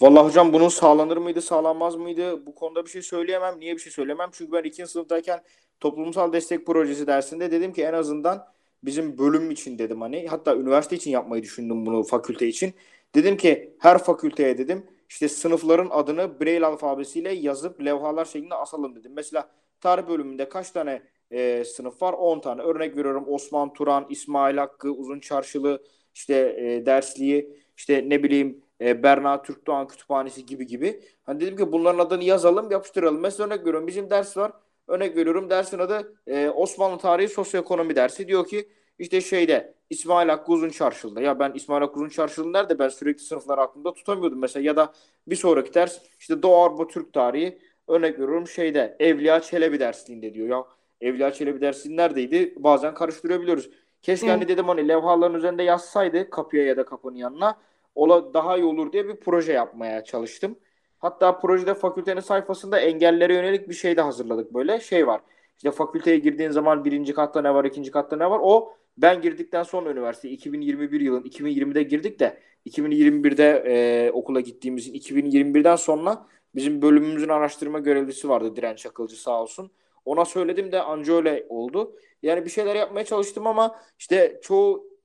Vallahi 0.00 0.24
hocam 0.24 0.52
bunun 0.52 0.68
sağlanır 0.68 1.16
mıydı, 1.16 1.42
sağlanmaz 1.42 1.96
mıydı? 1.96 2.46
Bu 2.46 2.54
konuda 2.54 2.84
bir 2.84 2.90
şey 2.90 3.02
söyleyemem. 3.02 3.60
Niye 3.60 3.74
bir 3.74 3.80
şey 3.80 3.92
söylemem? 3.92 4.30
Çünkü 4.32 4.52
ben 4.52 4.62
ikinci 4.62 4.90
sınıftayken 4.90 5.42
toplumsal 5.80 6.32
destek 6.32 6.66
projesi 6.66 7.06
dersinde 7.06 7.50
dedim 7.50 7.72
ki 7.72 7.82
en 7.82 7.92
azından 7.92 8.46
bizim 8.82 9.18
bölüm 9.18 9.50
için 9.50 9.78
dedim 9.78 10.00
hani 10.00 10.26
hatta 10.28 10.56
üniversite 10.56 10.96
için 10.96 11.10
yapmayı 11.10 11.42
düşündüm 11.42 11.86
bunu 11.86 12.02
fakülte 12.02 12.46
için. 12.46 12.74
Dedim 13.14 13.36
ki 13.36 13.76
her 13.80 13.98
fakülteye 13.98 14.58
dedim 14.58 14.86
işte 15.08 15.28
sınıfların 15.28 15.88
adını 15.90 16.40
Braille 16.40 16.66
alfabesiyle 16.66 17.32
yazıp 17.32 17.84
levhalar 17.84 18.24
şeklinde 18.24 18.54
asalım 18.54 18.96
dedim. 18.96 19.12
Mesela 19.16 19.50
tarih 19.80 20.08
bölümünde 20.08 20.48
kaç 20.48 20.70
tane 20.70 21.02
e, 21.30 21.64
sınıf 21.64 22.02
var? 22.02 22.12
10 22.12 22.40
tane. 22.40 22.62
Örnek 22.62 22.96
veriyorum 22.96 23.24
Osman 23.28 23.72
Turan, 23.72 24.06
İsmail 24.10 24.56
Hakkı, 24.56 24.90
Uzun 24.92 25.20
Çarşılı, 25.20 25.82
işte 26.14 26.34
e, 26.58 26.86
Dersliği, 26.86 27.56
işte 27.76 28.04
ne 28.08 28.22
bileyim 28.22 28.65
e, 28.80 29.02
Berna 29.02 29.42
Türkdoğan 29.42 29.88
Kütüphanesi 29.88 30.46
gibi 30.46 30.66
gibi. 30.66 31.00
Hani 31.24 31.40
dedim 31.40 31.56
ki 31.56 31.72
bunların 31.72 31.98
adını 31.98 32.24
yazalım, 32.24 32.70
yapıştıralım. 32.70 33.20
Mesela 33.20 33.46
örnek 33.46 33.60
veriyorum 33.60 33.86
bizim 33.86 34.10
ders 34.10 34.36
var. 34.36 34.52
Örnek 34.88 35.16
veriyorum 35.16 35.50
dersin 35.50 35.78
adı 35.78 36.14
e, 36.26 36.48
Osmanlı 36.48 36.98
Tarihi 36.98 37.28
Sosyoekonomi 37.28 37.96
dersi. 37.96 38.28
Diyor 38.28 38.46
ki 38.46 38.68
işte 38.98 39.20
şeyde 39.20 39.74
İsmail 39.90 40.28
Hakkı 40.28 40.52
Uzun 40.52 40.68
Çarşılı'da. 40.68 41.20
Ya 41.20 41.38
ben 41.38 41.52
İsmail 41.52 41.80
Hakkı 41.80 41.94
Uzun 42.00 42.08
Çarşılı 42.08 42.52
nerede? 42.52 42.78
Ben 42.78 42.88
sürekli 42.88 43.22
sınıflar 43.22 43.58
aklımda 43.58 43.92
tutamıyordum 43.94 44.38
mesela. 44.38 44.66
Ya 44.66 44.76
da 44.76 44.92
bir 45.26 45.36
sonraki 45.36 45.74
ders 45.74 45.98
işte 46.20 46.42
Doğu 46.42 46.56
Avrupa 46.56 46.86
Türk 46.86 47.12
Tarihi 47.12 47.58
örnek 47.88 48.14
veriyorum 48.14 48.48
şeyde 48.48 48.96
Evliya 48.98 49.40
Çelebi 49.40 49.80
dersliğinde 49.80 50.34
diyor. 50.34 50.48
Ya 50.48 50.64
Evliya 51.00 51.32
Çelebi 51.32 51.60
dersliği 51.60 51.96
neredeydi? 51.96 52.54
Bazen 52.56 52.94
karıştırabiliyoruz. 52.94 53.70
Keşke 54.02 54.30
hani 54.30 54.48
dedim 54.48 54.68
hani 54.68 54.88
levhaların 54.88 55.34
üzerinde 55.34 55.62
yazsaydı 55.62 56.30
kapıya 56.30 56.64
ya 56.64 56.76
da 56.76 56.84
kapının 56.84 57.16
yanına 57.16 57.56
ola 57.96 58.34
daha 58.34 58.56
iyi 58.56 58.64
olur 58.64 58.92
diye 58.92 59.08
bir 59.08 59.16
proje 59.16 59.52
yapmaya 59.52 60.04
çalıştım. 60.04 60.56
Hatta 60.98 61.38
projede 61.38 61.74
fakültenin 61.74 62.20
sayfasında 62.20 62.78
engellere 62.80 63.34
yönelik 63.34 63.68
bir 63.68 63.74
şey 63.74 63.96
de 63.96 64.00
hazırladık 64.00 64.54
böyle. 64.54 64.80
Şey 64.80 65.06
var. 65.06 65.20
İşte 65.56 65.70
fakülteye 65.70 66.18
girdiğin 66.18 66.50
zaman 66.50 66.84
birinci 66.84 67.14
katta 67.14 67.42
ne 67.42 67.54
var, 67.54 67.64
ikinci 67.64 67.90
katta 67.90 68.16
ne 68.16 68.30
var? 68.30 68.40
O 68.42 68.72
ben 68.98 69.22
girdikten 69.22 69.62
sonra 69.62 69.90
üniversite 69.90 70.30
2021 70.30 71.00
yılın 71.00 71.22
2020'de 71.22 71.82
girdik 71.82 72.20
de 72.20 72.40
2021'de 72.66 73.64
e, 73.66 74.10
okula 74.12 74.40
gittiğimizin 74.40 74.94
2021'den 74.94 75.76
sonra 75.76 76.26
bizim 76.54 76.82
bölümümüzün 76.82 77.28
araştırma 77.28 77.78
görevlisi 77.78 78.28
vardı 78.28 78.56
Direnç 78.56 78.86
Akılcı 78.86 79.20
sağ 79.22 79.42
olsun. 79.42 79.70
Ona 80.04 80.24
söyledim 80.24 80.72
de 80.72 80.82
anca 80.82 81.14
öyle 81.14 81.46
oldu. 81.48 81.96
Yani 82.22 82.44
bir 82.44 82.50
şeyler 82.50 82.74
yapmaya 82.74 83.04
çalıştım 83.04 83.46
ama 83.46 83.80
işte 83.98 84.40
çoğu 84.42 84.95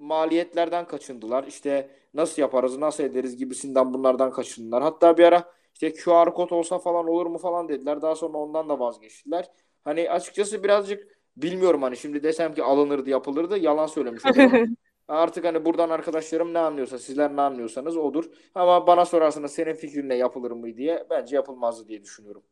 maliyetlerden 0.00 0.86
kaçındılar. 0.86 1.44
İşte 1.44 1.90
nasıl 2.14 2.42
yaparız, 2.42 2.78
nasıl 2.78 3.04
ederiz 3.04 3.36
gibisinden 3.36 3.94
bunlardan 3.94 4.30
kaçındılar. 4.32 4.82
Hatta 4.82 5.18
bir 5.18 5.24
ara 5.24 5.44
işte 5.74 5.92
QR 5.94 6.34
kod 6.34 6.50
olsa 6.50 6.78
falan 6.78 7.08
olur 7.08 7.26
mu 7.26 7.38
falan 7.38 7.68
dediler. 7.68 8.02
Daha 8.02 8.14
sonra 8.14 8.38
ondan 8.38 8.68
da 8.68 8.78
vazgeçtiler. 8.80 9.46
Hani 9.84 10.10
açıkçası 10.10 10.64
birazcık 10.64 11.18
bilmiyorum 11.36 11.82
hani 11.82 11.96
şimdi 11.96 12.22
desem 12.22 12.54
ki 12.54 12.62
alınırdı 12.62 13.10
yapılırdı 13.10 13.58
yalan 13.58 13.86
söylemiş 13.86 14.26
olurum. 14.26 14.76
Artık 15.08 15.44
hani 15.44 15.64
buradan 15.64 15.90
arkadaşlarım 15.90 16.54
ne 16.54 16.58
anlıyorsa 16.58 16.98
sizler 16.98 17.36
ne 17.36 17.40
anlıyorsanız 17.40 17.96
odur. 17.96 18.24
Ama 18.54 18.86
bana 18.86 19.04
sorarsanız 19.04 19.52
senin 19.52 19.74
fikrinle 19.74 20.14
yapılır 20.14 20.50
mı 20.50 20.76
diye 20.76 21.06
bence 21.10 21.36
yapılmazdı 21.36 21.88
diye 21.88 22.02
düşünüyorum. 22.02 22.42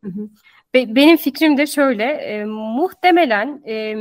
Be- 0.75 0.95
benim 0.95 1.17
fikrim 1.17 1.57
de 1.57 1.67
şöyle 1.67 2.05
e, 2.05 2.45
muhtemelen 2.45 3.63
e, 3.69 3.95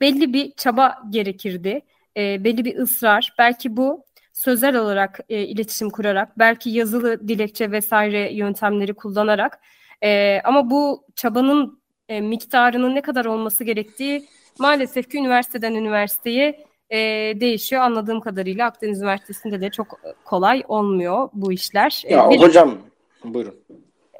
belli 0.00 0.32
bir 0.32 0.52
çaba 0.52 0.94
gerekirdi. 1.10 1.82
E, 2.16 2.44
belli 2.44 2.64
bir 2.64 2.76
ısrar. 2.76 3.34
Belki 3.38 3.76
bu 3.76 4.04
sözel 4.32 4.76
olarak 4.76 5.20
e, 5.28 5.42
iletişim 5.42 5.90
kurarak, 5.90 6.38
belki 6.38 6.70
yazılı 6.70 7.28
dilekçe 7.28 7.70
vesaire 7.70 8.32
yöntemleri 8.34 8.94
kullanarak 8.94 9.60
e, 10.02 10.40
ama 10.44 10.70
bu 10.70 11.04
çabanın 11.16 11.80
e, 12.08 12.20
miktarının 12.20 12.94
ne 12.94 13.00
kadar 13.02 13.24
olması 13.24 13.64
gerektiği 13.64 14.24
maalesef 14.58 15.10
ki 15.10 15.18
üniversiteden 15.18 15.74
üniversiteye 15.74 16.64
e, 16.90 16.98
değişiyor. 17.40 17.82
Anladığım 17.82 18.20
kadarıyla 18.20 18.66
Akdeniz 18.66 18.98
Üniversitesi'nde 19.00 19.60
de 19.60 19.70
çok 19.70 20.00
kolay 20.24 20.62
olmuyor 20.68 21.28
bu 21.32 21.52
işler. 21.52 22.02
E, 22.06 22.14
Ya 22.14 22.30
bir- 22.30 22.38
hocam 22.40 22.78
buyurun. 23.24 23.54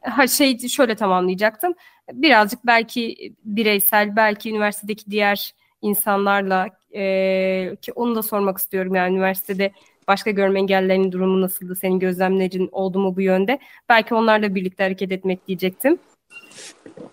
ha 0.02 0.26
şey 0.26 0.58
şöyle 0.58 0.94
tamamlayacaktım. 0.94 1.74
Birazcık 2.12 2.66
belki 2.66 3.32
bireysel, 3.44 4.16
belki 4.16 4.50
üniversitedeki 4.50 5.10
diğer 5.10 5.54
insanlarla 5.82 6.66
e, 6.94 7.76
ki 7.82 7.92
onu 7.92 8.14
da 8.14 8.22
sormak 8.22 8.58
istiyorum 8.58 8.94
yani 8.94 9.12
üniversitede 9.14 9.72
başka 10.08 10.30
görme 10.30 10.58
engellilerinin 10.60 11.12
durumu 11.12 11.40
nasıldı? 11.40 11.76
Senin 11.76 11.98
gözlemlerin 11.98 12.68
oldu 12.72 12.98
mu 12.98 13.16
bu 13.16 13.20
yönde? 13.20 13.58
Belki 13.88 14.14
onlarla 14.14 14.54
birlikte 14.54 14.82
hareket 14.82 15.12
etmek 15.12 15.46
diyecektim. 15.48 15.98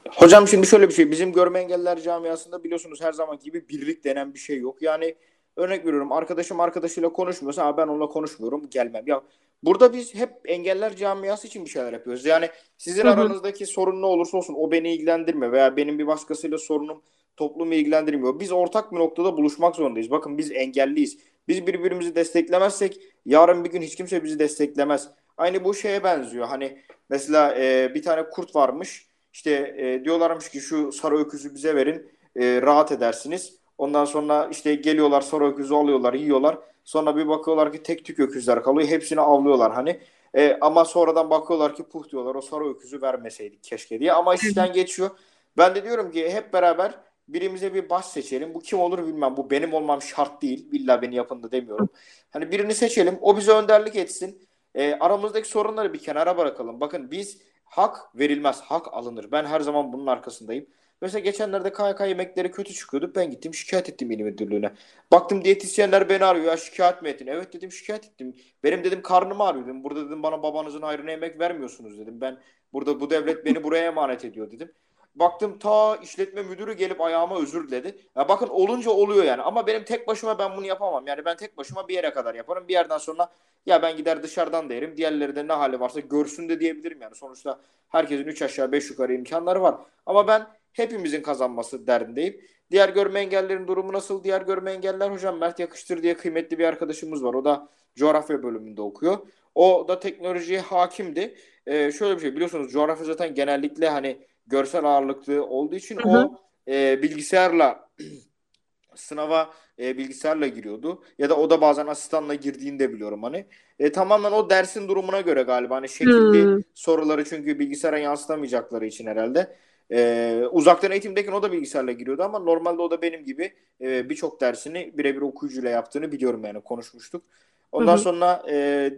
Hocam 0.09 0.47
şimdi 0.47 0.67
şöyle 0.67 0.87
bir 0.89 0.93
şey. 0.93 1.11
Bizim 1.11 1.33
görme 1.33 1.59
engelliler 1.59 2.01
camiasında 2.01 2.63
biliyorsunuz 2.63 3.01
her 3.01 3.11
zaman 3.13 3.39
gibi 3.39 3.69
birlik 3.69 4.03
denen 4.03 4.33
bir 4.33 4.39
şey 4.39 4.59
yok. 4.59 4.81
Yani 4.81 5.15
örnek 5.55 5.85
veriyorum 5.85 6.11
arkadaşım 6.11 6.59
arkadaşıyla 6.59 7.09
konuşmuyorsa 7.09 7.65
"Aa, 7.65 7.77
ben 7.77 7.87
onunla 7.87 8.07
konuşmuyorum 8.07 8.69
gelmem. 8.69 9.03
Ya 9.07 9.21
burada 9.63 9.93
biz 9.93 10.15
hep 10.15 10.29
engeller 10.45 10.95
camiası 10.95 11.47
için 11.47 11.65
bir 11.65 11.69
şeyler 11.69 11.93
yapıyoruz. 11.93 12.25
Yani 12.25 12.49
sizin 12.77 13.03
Hı 13.03 13.07
hı. 13.07 13.11
aranızdaki 13.13 13.65
sorun 13.65 14.01
ne 14.01 14.05
olursa 14.05 14.37
olsun 14.37 14.55
o 14.57 14.71
beni 14.71 14.93
ilgilendirmiyor 14.93 15.51
veya 15.51 15.77
benim 15.77 15.99
bir 15.99 16.07
başkasıyla 16.07 16.57
sorunum 16.57 17.01
toplumu 17.41 17.73
ilgilendirmiyor. 17.73 18.39
Biz 18.39 18.51
ortak 18.51 18.91
bir 18.91 18.97
noktada 18.97 19.37
buluşmak 19.37 19.75
zorundayız. 19.75 20.11
Bakın 20.11 20.37
biz 20.37 20.51
engelliyiz. 20.51 21.17
Biz 21.47 21.67
birbirimizi 21.67 22.15
desteklemezsek 22.15 23.01
yarın 23.25 23.63
bir 23.63 23.71
gün 23.71 23.81
hiç 23.81 23.95
kimse 23.95 24.23
bizi 24.23 24.39
desteklemez. 24.39 25.09
Aynı 25.37 25.63
bu 25.63 25.73
şeye 25.73 26.03
benziyor. 26.03 26.47
Hani 26.47 26.77
mesela 27.09 27.55
e, 27.55 27.95
bir 27.95 28.03
tane 28.03 28.29
kurt 28.29 28.55
varmış. 28.55 29.07
İşte 29.33 29.75
e, 29.77 30.05
diyorlarmış 30.05 30.49
ki 30.49 30.59
şu 30.59 30.91
sarı 30.91 31.17
öküzü 31.17 31.55
bize 31.55 31.75
verin 31.75 32.11
e, 32.35 32.61
rahat 32.61 32.91
edersiniz. 32.91 33.55
Ondan 33.77 34.05
sonra 34.05 34.47
işte 34.51 34.75
geliyorlar 34.75 35.21
sarı 35.21 35.51
öküzü 35.51 35.73
alıyorlar 35.73 36.13
yiyorlar. 36.13 36.57
Sonra 36.83 37.15
bir 37.15 37.27
bakıyorlar 37.27 37.71
ki 37.71 37.83
tek 37.83 38.05
tük 38.05 38.19
öküzler 38.19 38.63
kalıyor. 38.63 38.89
Hepsini 38.89 39.21
avlıyorlar 39.21 39.73
hani. 39.73 39.99
E, 40.33 40.57
ama 40.61 40.85
sonradan 40.85 41.29
bakıyorlar 41.29 41.75
ki 41.75 41.83
puh 41.83 42.09
diyorlar 42.09 42.35
o 42.35 42.41
sarı 42.41 42.69
öküzü 42.69 43.01
vermeseydik 43.01 43.63
keşke 43.63 43.99
diye. 43.99 44.13
Ama 44.13 44.35
işten 44.35 44.73
geçiyor. 44.73 45.09
Ben 45.57 45.75
de 45.75 45.83
diyorum 45.83 46.11
ki 46.11 46.29
hep 46.29 46.53
beraber 46.53 47.10
birimize 47.33 47.73
bir 47.73 47.89
baş 47.89 48.05
seçelim. 48.05 48.53
Bu 48.53 48.59
kim 48.59 48.79
olur 48.79 49.07
bilmem. 49.07 49.37
Bu 49.37 49.49
benim 49.51 49.73
olmam 49.73 50.01
şart 50.01 50.41
değil. 50.41 50.67
İlla 50.71 51.01
beni 51.01 51.15
yapın 51.15 51.43
da 51.43 51.51
demiyorum. 51.51 51.89
Hani 52.31 52.51
birini 52.51 52.73
seçelim. 52.73 53.17
O 53.21 53.37
bize 53.37 53.51
önderlik 53.51 53.95
etsin. 53.95 54.47
E, 54.75 54.93
aramızdaki 54.93 55.49
sorunları 55.49 55.93
bir 55.93 55.99
kenara 55.99 56.37
bırakalım. 56.37 56.81
Bakın 56.81 57.11
biz 57.11 57.41
hak 57.63 58.15
verilmez. 58.15 58.61
Hak 58.61 58.93
alınır. 58.93 59.31
Ben 59.31 59.45
her 59.45 59.59
zaman 59.59 59.93
bunun 59.93 60.07
arkasındayım. 60.07 60.65
Mesela 61.01 61.19
geçenlerde 61.19 61.73
KYK 61.73 61.99
yemekleri 62.07 62.51
kötü 62.51 62.73
çıkıyordu. 62.73 63.11
Ben 63.15 63.31
gittim 63.31 63.53
şikayet 63.53 63.89
ettim 63.89 64.11
il 64.11 64.19
müdürlüğüne. 64.19 64.71
Baktım 65.11 65.43
diyetisyenler 65.43 66.09
beni 66.09 66.25
arıyor. 66.25 66.45
Ya 66.45 66.57
şikayet 66.57 67.01
mi 67.01 67.09
ettin? 67.09 67.27
Evet 67.27 67.53
dedim 67.53 67.71
şikayet 67.71 68.05
ettim. 68.05 68.35
Benim 68.63 68.83
dedim 68.83 69.01
karnım 69.01 69.41
ağrıyor 69.41 69.65
dedim. 69.65 69.83
Burada 69.83 70.05
dedim 70.05 70.23
bana 70.23 70.43
babanızın 70.43 70.81
hayrına 70.81 71.11
yemek 71.11 71.39
vermiyorsunuz 71.39 71.99
dedim. 71.99 72.21
Ben 72.21 72.37
burada 72.73 72.99
bu 72.99 73.09
devlet 73.09 73.45
beni 73.45 73.63
buraya 73.63 73.85
emanet 73.85 74.25
ediyor 74.25 74.51
dedim. 74.51 74.71
Baktım 75.15 75.59
ta 75.59 75.95
işletme 75.95 76.43
müdürü 76.43 76.73
gelip 76.73 77.01
ayağıma 77.01 77.41
özür 77.41 77.67
diledi. 77.67 77.97
Ya 78.15 78.29
bakın 78.29 78.47
olunca 78.47 78.91
oluyor 78.91 79.23
yani. 79.23 79.41
Ama 79.41 79.67
benim 79.67 79.83
tek 79.83 80.07
başıma 80.07 80.39
ben 80.39 80.57
bunu 80.57 80.65
yapamam. 80.65 81.07
Yani 81.07 81.25
ben 81.25 81.37
tek 81.37 81.57
başıma 81.57 81.87
bir 81.87 81.93
yere 81.93 82.13
kadar 82.13 82.35
yaparım. 82.35 82.67
Bir 82.67 82.73
yerden 82.73 82.97
sonra 82.97 83.31
ya 83.65 83.81
ben 83.81 83.97
gider 83.97 84.23
dışarıdan 84.23 84.69
da 84.69 84.73
yerim. 84.73 84.97
Diğerleri 84.97 85.35
de 85.35 85.47
ne 85.47 85.53
hali 85.53 85.79
varsa 85.79 85.99
görsün 85.99 86.49
de 86.49 86.59
diyebilirim 86.59 87.01
yani. 87.01 87.15
Sonuçta 87.15 87.59
herkesin 87.89 88.25
3 88.25 88.41
aşağı 88.41 88.71
5 88.71 88.89
yukarı 88.89 89.13
imkanları 89.13 89.61
var. 89.61 89.75
Ama 90.05 90.27
ben 90.27 90.47
hepimizin 90.73 91.21
kazanması 91.21 91.87
derdindeyim. 91.87 92.41
Diğer 92.71 92.89
görme 92.89 93.19
engellerin 93.19 93.67
durumu 93.67 93.93
nasıl? 93.93 94.23
Diğer 94.23 94.41
görme 94.41 94.71
engeller 94.71 95.11
hocam 95.11 95.37
Mert 95.37 95.59
Yakıştır 95.59 96.03
diye 96.03 96.17
kıymetli 96.17 96.59
bir 96.59 96.65
arkadaşımız 96.65 97.23
var. 97.23 97.33
O 97.33 97.45
da 97.45 97.69
coğrafya 97.95 98.43
bölümünde 98.43 98.81
okuyor. 98.81 99.17
O 99.55 99.85
da 99.87 99.99
teknolojiye 99.99 100.59
hakimdi. 100.59 101.35
Ee, 101.65 101.91
şöyle 101.91 102.15
bir 102.15 102.21
şey 102.21 102.35
biliyorsunuz 102.35 102.71
coğrafya 102.71 103.05
zaten 103.05 103.35
genellikle 103.35 103.89
hani 103.89 104.25
görsel 104.51 104.85
ağırlıklı 104.85 105.45
olduğu 105.45 105.75
için 105.75 105.99
Hı 105.99 106.07
hı. 106.07 106.29
o 106.29 106.39
e, 106.67 107.03
bilgisayarla 107.03 107.89
sınava 108.95 109.53
e, 109.79 109.97
bilgisayarla 109.97 110.47
giriyordu. 110.47 111.03
Ya 111.17 111.29
da 111.29 111.37
o 111.37 111.49
da 111.49 111.61
bazen 111.61 111.87
asistanla 111.87 112.35
girdiğini 112.35 112.79
de 112.79 112.93
biliyorum 112.93 113.23
hani. 113.23 113.45
E, 113.79 113.91
tamamen 113.91 114.31
o 114.31 114.49
dersin 114.49 114.87
durumuna 114.87 115.21
göre 115.21 115.43
galiba. 115.43 115.75
Hani 115.75 115.89
şekilli 115.89 116.49
Hmm. 116.49 116.61
soruları 116.73 117.25
çünkü 117.25 117.59
bilgisayara 117.59 117.97
yansıtamayacakları 117.99 118.85
için 118.87 119.07
herhalde. 119.07 119.55
E, 119.91 120.43
uzaktan 120.51 120.91
eğitimdeyken 120.91 121.31
o 121.31 121.43
da 121.43 121.51
bilgisayarla 121.51 121.91
giriyordu 121.91 122.23
ama 122.23 122.39
normalde 122.39 122.81
o 122.81 122.91
da 122.91 123.01
benim 123.01 123.23
gibi 123.25 123.53
e, 123.81 124.09
birçok 124.09 124.41
dersini 124.41 124.97
birebir 124.97 125.21
okuyucuyla 125.21 125.69
yaptığını 125.69 126.11
biliyorum 126.11 126.43
yani 126.45 126.61
konuşmuştuk. 126.61 127.23
Ondan 127.71 127.95
Hı 127.95 127.97
hı. 127.97 128.05
sonra 128.05 128.43
e, 128.49 128.93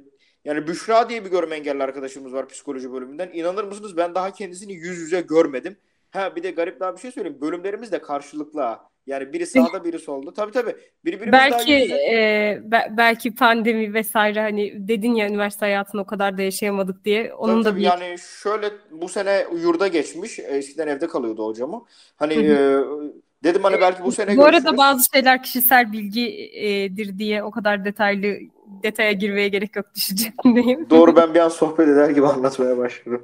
yani 0.45 0.67
Büşra 0.67 1.10
diye 1.10 1.25
bir 1.25 1.29
görme 1.32 1.56
engelli 1.56 1.84
arkadaşımız 1.84 2.34
var 2.34 2.47
psikoloji 2.47 2.93
bölümünden. 2.93 3.29
İnanır 3.34 3.63
mısınız 3.63 3.97
ben 3.97 4.15
daha 4.15 4.32
kendisini 4.32 4.73
yüz 4.73 4.97
yüze 4.97 5.21
görmedim. 5.21 5.77
Ha 6.12 6.36
bir 6.36 6.43
de 6.43 6.51
garip 6.51 6.79
daha 6.79 6.95
bir 6.95 7.01
şey 7.01 7.12
söyleyeyim. 7.12 7.38
Bölümlerimiz 7.41 7.91
de 7.91 8.01
karşılıklı. 8.01 8.77
Yani 9.08 9.34
biri 9.34 9.45
sağda 9.45 9.84
biri 9.84 9.99
solda. 9.99 10.34
Tabii 10.34 10.51
tabii. 10.51 10.75
Birbirimiz 11.06 11.32
Belki 11.32 11.71
yüz 11.71 11.82
yüze. 11.82 11.95
e, 11.95 12.62
be- 12.63 12.93
belki 12.97 13.36
pandemi 13.36 13.93
vesaire 13.93 14.41
hani 14.41 14.88
dedin 14.88 15.15
ya 15.15 15.27
üniversite 15.29 15.65
hayatını 15.65 16.01
o 16.01 16.06
kadar 16.06 16.38
da 16.38 16.41
yaşayamadık 16.41 17.06
diye 17.06 17.34
onun 17.34 17.63
Tabii 17.63 17.75
da 17.75 17.77
bir 17.77 17.82
yani 17.82 18.15
şöyle 18.43 18.69
bu 18.91 19.10
sene 19.10 19.45
yurda 19.62 19.88
geçmiş. 19.88 20.39
Eskiden 20.39 20.88
evde 20.88 21.08
kalıyordu 21.08 21.45
hocamı. 21.45 21.86
Hani 22.15 22.36
Hı 22.36 22.39
hı. 22.39 22.53
e, 22.53 23.33
dedim 23.43 23.63
hani 23.63 23.82
belki 23.82 24.03
bu 24.03 24.12
sene 24.12 24.38
Bu 24.38 24.45
arada 24.45 24.58
görüşürüz. 24.58 24.77
bazı 24.77 25.03
şeyler 25.13 25.43
kişisel 25.43 25.91
bilgidir 25.91 27.17
diye 27.19 27.43
o 27.43 27.51
kadar 27.51 27.86
detaylı 27.86 28.36
detaya 28.84 29.12
girmeye 29.12 29.47
gerek 29.47 29.75
yok 29.75 29.86
düşüncemdeyim. 29.95 30.89
Doğru 30.89 31.15
ben 31.15 31.34
bir 31.34 31.39
an 31.39 31.49
sohbet 31.49 31.88
eder 31.88 32.10
gibi 32.10 32.27
anlatmaya 32.27 32.77
başladım. 32.77 33.21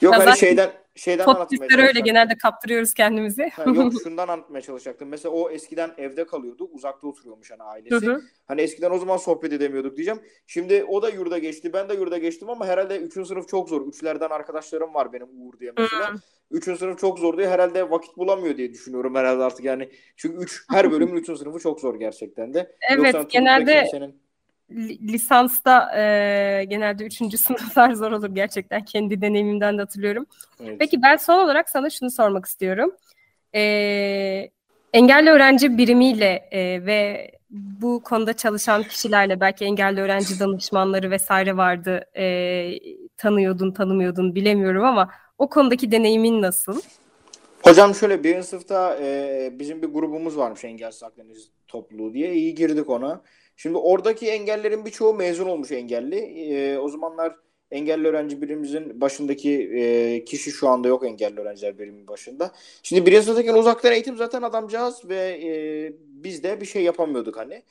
Yok 0.00 0.12
Ya 0.12 0.18
hani 0.18 0.24
zaten 0.24 0.40
şeyden 0.40 0.70
şeyden 1.00 1.24
anlatmaya 1.24 1.46
Podcast'ler 1.58 1.88
öyle 1.88 2.00
genelde 2.00 2.36
kaptırıyoruz 2.36 2.94
kendimizi. 2.94 3.48
Ha, 3.48 3.64
yok 3.66 3.92
şundan 4.02 4.28
anlatmaya 4.28 4.60
çalışacaktım. 4.60 5.08
Mesela 5.08 5.32
o 5.32 5.50
eskiden 5.50 5.90
evde 5.98 6.26
kalıyordu. 6.26 6.68
Uzakta 6.72 7.06
oturuyormuş 7.06 7.50
hani 7.50 7.60
Hı 7.62 7.64
ailesi. 7.64 8.06
hı. 8.06 8.20
Hani 8.48 8.60
eskiden 8.60 8.90
o 8.90 8.98
zaman 8.98 9.16
sohbet 9.16 9.52
edemiyorduk 9.52 9.96
diyeceğim. 9.96 10.20
Şimdi 10.46 10.84
o 10.84 11.02
da 11.02 11.08
yurda 11.08 11.38
geçti. 11.38 11.72
Ben 11.72 11.88
de 11.88 11.94
yurda 11.94 12.18
geçtim 12.18 12.50
ama 12.50 12.66
herhalde 12.66 12.96
3. 12.98 13.12
sınıf 13.12 13.48
çok 13.48 13.68
zor. 13.68 13.86
Üçlerden 13.88 14.28
arkadaşlarım 14.30 14.94
var 14.94 15.12
benim 15.12 15.26
Uğur 15.26 15.58
diye 15.60 15.72
mesela. 15.76 16.14
Hı. 16.14 16.16
3. 16.50 16.64
sınıf 16.64 16.98
çok 16.98 17.18
zor 17.18 17.36
diye 17.38 17.48
herhalde 17.48 17.90
vakit 17.90 18.16
bulamıyor 18.16 18.56
diye 18.56 18.72
düşünüyorum 18.72 19.14
herhalde 19.14 19.42
artık 19.42 19.64
yani. 19.64 19.90
Çünkü 20.16 20.36
üç, 20.44 20.64
her 20.70 20.90
bölümün 20.92 21.16
3. 21.16 21.26
sınıfı 21.26 21.58
çok 21.58 21.80
zor 21.80 21.94
gerçekten 21.94 22.54
de. 22.54 22.76
Evet 22.90 22.98
Yoksa 22.98 23.12
tıpta 23.22 23.38
genelde 23.38 23.80
kimsenin 23.82 24.08
li- 24.08 24.14
lisansta 24.72 25.96
e, 25.96 26.64
genelde 26.64 27.04
üçüncü 27.04 27.38
sınıflar 27.46 27.92
zor 27.92 28.12
olur 28.12 28.34
gerçekten. 28.34 28.84
Kendi 28.84 29.20
deneyimimden 29.20 29.78
de 29.78 29.82
hatırlıyorum. 29.82 30.26
evet. 30.64 30.76
Peki 30.78 31.02
ben 31.02 31.16
son 31.16 31.44
olarak 31.44 31.70
sana 31.70 31.90
şunu 31.90 32.10
sormak 32.10 32.46
istiyorum. 32.46 32.90
E, 33.54 33.62
engelli 34.92 35.30
öğrenci 35.30 35.78
birimiyle 35.78 36.48
e, 36.50 36.86
ve 36.86 37.30
bu 37.50 38.02
konuda 38.02 38.32
çalışan 38.32 38.82
kişilerle 38.82 39.40
belki 39.40 39.64
engelli 39.64 40.00
öğrenci 40.00 40.40
danışmanları 40.40 41.10
vesaire 41.10 41.56
vardı. 41.56 42.04
E, 42.16 42.24
tanıyordun, 43.16 43.72
tanımıyordun 43.72 44.34
bilemiyorum 44.34 44.84
ama 44.84 45.10
o 45.38 45.48
konudaki 45.48 45.92
deneyimin 45.92 46.42
nasıl? 46.42 46.80
Hocam 47.62 47.94
şöyle 47.94 48.24
birinci 48.24 48.46
sınıfta 48.46 48.98
e, 49.02 49.50
bizim 49.58 49.82
bir 49.82 49.86
grubumuz 49.86 50.36
varmış 50.36 50.64
Engelsiz 50.64 51.02
Akdeniz 51.02 51.48
topluluğu 51.68 52.14
diye. 52.14 52.34
İyi 52.34 52.54
girdik 52.54 52.90
ona. 52.90 53.20
Şimdi 53.62 53.78
oradaki 53.78 54.30
engellerin 54.30 54.84
birçoğu 54.84 55.14
mezun 55.14 55.46
olmuş 55.48 55.72
engelli. 55.72 56.16
E, 56.16 56.78
o 56.78 56.88
zamanlar 56.88 57.36
engelli 57.70 58.08
öğrenci 58.08 58.42
birimimizin 58.42 59.00
başındaki 59.00 59.70
e, 59.74 60.24
kişi 60.24 60.50
şu 60.50 60.68
anda 60.68 60.88
yok 60.88 61.06
engelli 61.06 61.40
öğrenciler 61.40 61.78
biriminin 61.78 62.08
başında. 62.08 62.52
Şimdi 62.82 63.06
birinci 63.06 63.22
sınıftayken 63.22 63.54
uzaktan 63.54 63.92
eğitim 63.92 64.16
zaten 64.16 64.42
adamcağız 64.42 65.08
ve 65.08 65.40
e, 65.44 65.50
biz 66.00 66.42
de 66.42 66.60
bir 66.60 66.66
şey 66.66 66.82
yapamıyorduk 66.82 67.36
hani. 67.36 67.62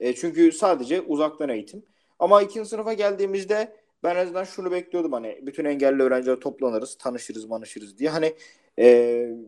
E, 0.00 0.14
çünkü 0.14 0.52
sadece 0.52 1.00
uzaktan 1.00 1.48
eğitim. 1.48 1.82
Ama 2.18 2.42
ikinci 2.42 2.68
sınıfa 2.68 2.92
geldiğimizde 2.92 3.76
ben 4.02 4.16
en 4.16 4.20
azından 4.20 4.44
şunu 4.44 4.70
bekliyordum 4.70 5.12
hani 5.12 5.40
bütün 5.42 5.64
engelli 5.64 6.02
öğrenciler 6.02 6.36
toplanırız, 6.36 6.98
tanışırız, 6.98 7.44
manışırız 7.44 7.98
diye. 7.98 8.10
Hani 8.10 8.34
e, 8.78 8.86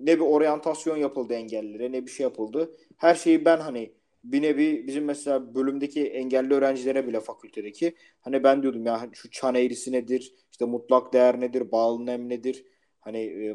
ne 0.03 0.17
bir 0.17 0.25
oryantasyon 0.25 0.97
yapıldı 0.97 1.35
engellilere 1.35 1.93
ne 1.93 2.07
bir 2.07 2.11
şey 2.11 2.25
yapıldı. 2.25 2.71
Her 2.97 3.15
şeyi 3.15 3.45
ben 3.45 3.61
hani 3.61 4.00
bir 4.24 4.42
nevi 4.42 4.87
bizim 4.87 5.04
mesela 5.04 5.54
bölümdeki 5.54 6.06
engelli 6.06 6.54
öğrencilere 6.54 7.06
bile 7.06 7.20
fakültedeki 7.20 7.94
hani 8.20 8.44
ben 8.44 8.62
diyordum 8.62 8.87
ya 8.87 9.11
şu 9.12 9.30
çan 9.30 9.54
eğrisi 9.54 9.92
nedir? 9.92 10.35
İşte 10.50 10.64
mutlak 10.64 11.12
değer 11.12 11.40
nedir? 11.40 11.72
Bağlı 11.72 12.06
nem 12.06 12.28
nedir? 12.28 12.64
Hani 13.00 13.18
e, 13.18 13.46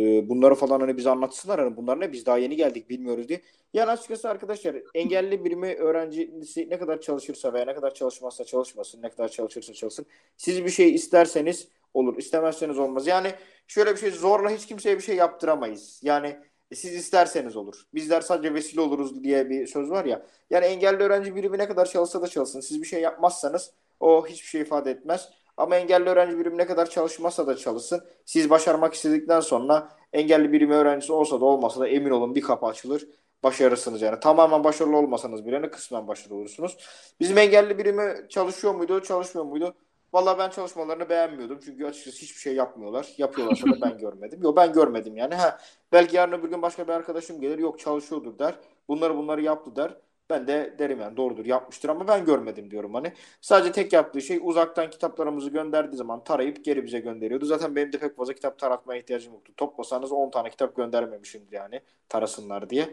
e, 0.00 0.28
bunları 0.28 0.54
falan 0.54 0.80
hani 0.80 0.96
bize 0.96 1.10
anlatsınlar. 1.10 1.60
Hani 1.60 1.76
bunlar 1.76 2.00
ne? 2.00 2.12
Biz 2.12 2.26
daha 2.26 2.38
yeni 2.38 2.56
geldik 2.56 2.90
bilmiyoruz 2.90 3.28
diye. 3.28 3.40
Yani 3.74 3.90
açıkçası 3.90 4.28
arkadaşlar 4.28 4.76
engelli 4.94 5.44
birimi 5.44 5.74
öğrencisi 5.74 6.70
ne 6.70 6.78
kadar 6.78 7.00
çalışırsa 7.00 7.52
veya 7.52 7.64
ne 7.64 7.74
kadar 7.74 7.94
çalışmazsa 7.94 8.44
çalışmasın, 8.44 9.02
ne 9.02 9.10
kadar 9.10 9.28
çalışırsa 9.28 9.72
çalışsın. 9.72 10.06
Siz 10.36 10.64
bir 10.64 10.70
şey 10.70 10.94
isterseniz 10.94 11.68
olur, 11.94 12.18
istemezseniz 12.18 12.78
olmaz. 12.78 13.06
Yani 13.06 13.28
şöyle 13.66 13.92
bir 13.92 13.96
şey 13.96 14.10
zorla 14.10 14.50
hiç 14.50 14.66
kimseye 14.66 14.96
bir 14.96 15.02
şey 15.02 15.16
yaptıramayız. 15.16 16.00
Yani 16.02 16.36
siz 16.74 16.94
isterseniz 16.94 17.56
olur. 17.56 17.82
Bizler 17.94 18.20
sadece 18.20 18.54
vesile 18.54 18.80
oluruz 18.80 19.24
diye 19.24 19.50
bir 19.50 19.66
söz 19.66 19.90
var 19.90 20.04
ya. 20.04 20.26
Yani 20.50 20.64
engelli 20.64 21.02
öğrenci 21.02 21.34
birimi 21.36 21.58
ne 21.58 21.68
kadar 21.68 21.86
çalışsa 21.86 22.22
da 22.22 22.28
çalışsın. 22.28 22.60
Siz 22.60 22.82
bir 22.82 22.86
şey 22.86 23.00
yapmazsanız 23.00 23.72
o 24.00 24.26
hiçbir 24.26 24.48
şey 24.48 24.60
ifade 24.60 24.90
etmez. 24.90 25.28
Ama 25.56 25.76
engelli 25.76 26.08
öğrenci 26.08 26.38
birimi 26.38 26.58
ne 26.58 26.66
kadar 26.66 26.90
çalışmasa 26.90 27.46
da 27.46 27.56
çalışsın. 27.56 28.04
Siz 28.24 28.50
başarmak 28.50 28.94
istedikten 28.94 29.40
sonra 29.40 29.88
engelli 30.12 30.52
birimi 30.52 30.74
öğrencisi 30.74 31.12
olsa 31.12 31.40
da 31.40 31.44
olmasa 31.44 31.80
da 31.80 31.88
emin 31.88 32.10
olun 32.10 32.34
bir 32.34 32.40
kapı 32.40 32.66
açılır. 32.66 33.08
Başarırsınız 33.42 34.02
yani. 34.02 34.20
Tamamen 34.20 34.64
başarılı 34.64 34.96
olmasanız 34.96 35.46
bile 35.46 35.62
ne 35.62 35.70
kısmen 35.70 36.08
başarılı 36.08 36.34
olursunuz. 36.34 36.76
Bizim 37.20 37.38
engelli 37.38 37.78
birimi 37.78 38.28
çalışıyor 38.28 38.74
muydu, 38.74 39.02
çalışmıyor 39.02 39.46
muydu? 39.46 39.74
Vallahi 40.12 40.38
ben 40.38 40.50
çalışmalarını 40.50 41.08
beğenmiyordum. 41.08 41.60
Çünkü 41.64 41.86
açıkçası 41.86 42.18
hiçbir 42.18 42.40
şey 42.40 42.54
yapmıyorlar. 42.54 43.14
Yapıyorlarsa 43.18 43.66
da 43.66 43.80
ben 43.80 43.98
görmedim. 43.98 44.42
Yok 44.42 44.56
ben 44.56 44.72
görmedim 44.72 45.16
yani. 45.16 45.34
Ha, 45.34 45.58
belki 45.92 46.16
yarın 46.16 46.32
öbür 46.32 46.50
gün 46.50 46.62
başka 46.62 46.88
bir 46.88 46.92
arkadaşım 46.92 47.40
gelir. 47.40 47.58
Yok 47.58 47.78
çalışıyordur 47.78 48.38
der. 48.38 48.54
Bunları 48.88 49.16
bunları 49.16 49.42
yaptı 49.42 49.76
der. 49.76 49.96
Ben 50.30 50.46
de 50.46 50.74
derim 50.78 51.00
yani 51.00 51.16
doğrudur 51.16 51.46
yapmıştır 51.46 51.88
ama 51.88 52.08
ben 52.08 52.24
görmedim 52.24 52.70
diyorum 52.70 52.94
hani. 52.94 53.12
Sadece 53.40 53.72
tek 53.72 53.92
yaptığı 53.92 54.22
şey 54.22 54.38
uzaktan 54.42 54.90
kitaplarımızı 54.90 55.50
gönderdiği 55.50 55.96
zaman 55.96 56.24
tarayıp 56.24 56.64
geri 56.64 56.84
bize 56.84 57.00
gönderiyordu. 57.00 57.44
Zaten 57.44 57.76
benim 57.76 57.92
de 57.92 57.98
pek 57.98 58.16
fazla 58.16 58.32
kitap 58.32 58.58
taratmaya 58.58 59.00
ihtiyacım 59.00 59.32
yoktu. 59.32 59.52
Toplasanız 59.56 60.12
10 60.12 60.30
tane 60.30 60.50
kitap 60.50 60.76
göndermemişimdir 60.76 61.52
yani 61.52 61.80
tarasınlar 62.08 62.70
diye. 62.70 62.88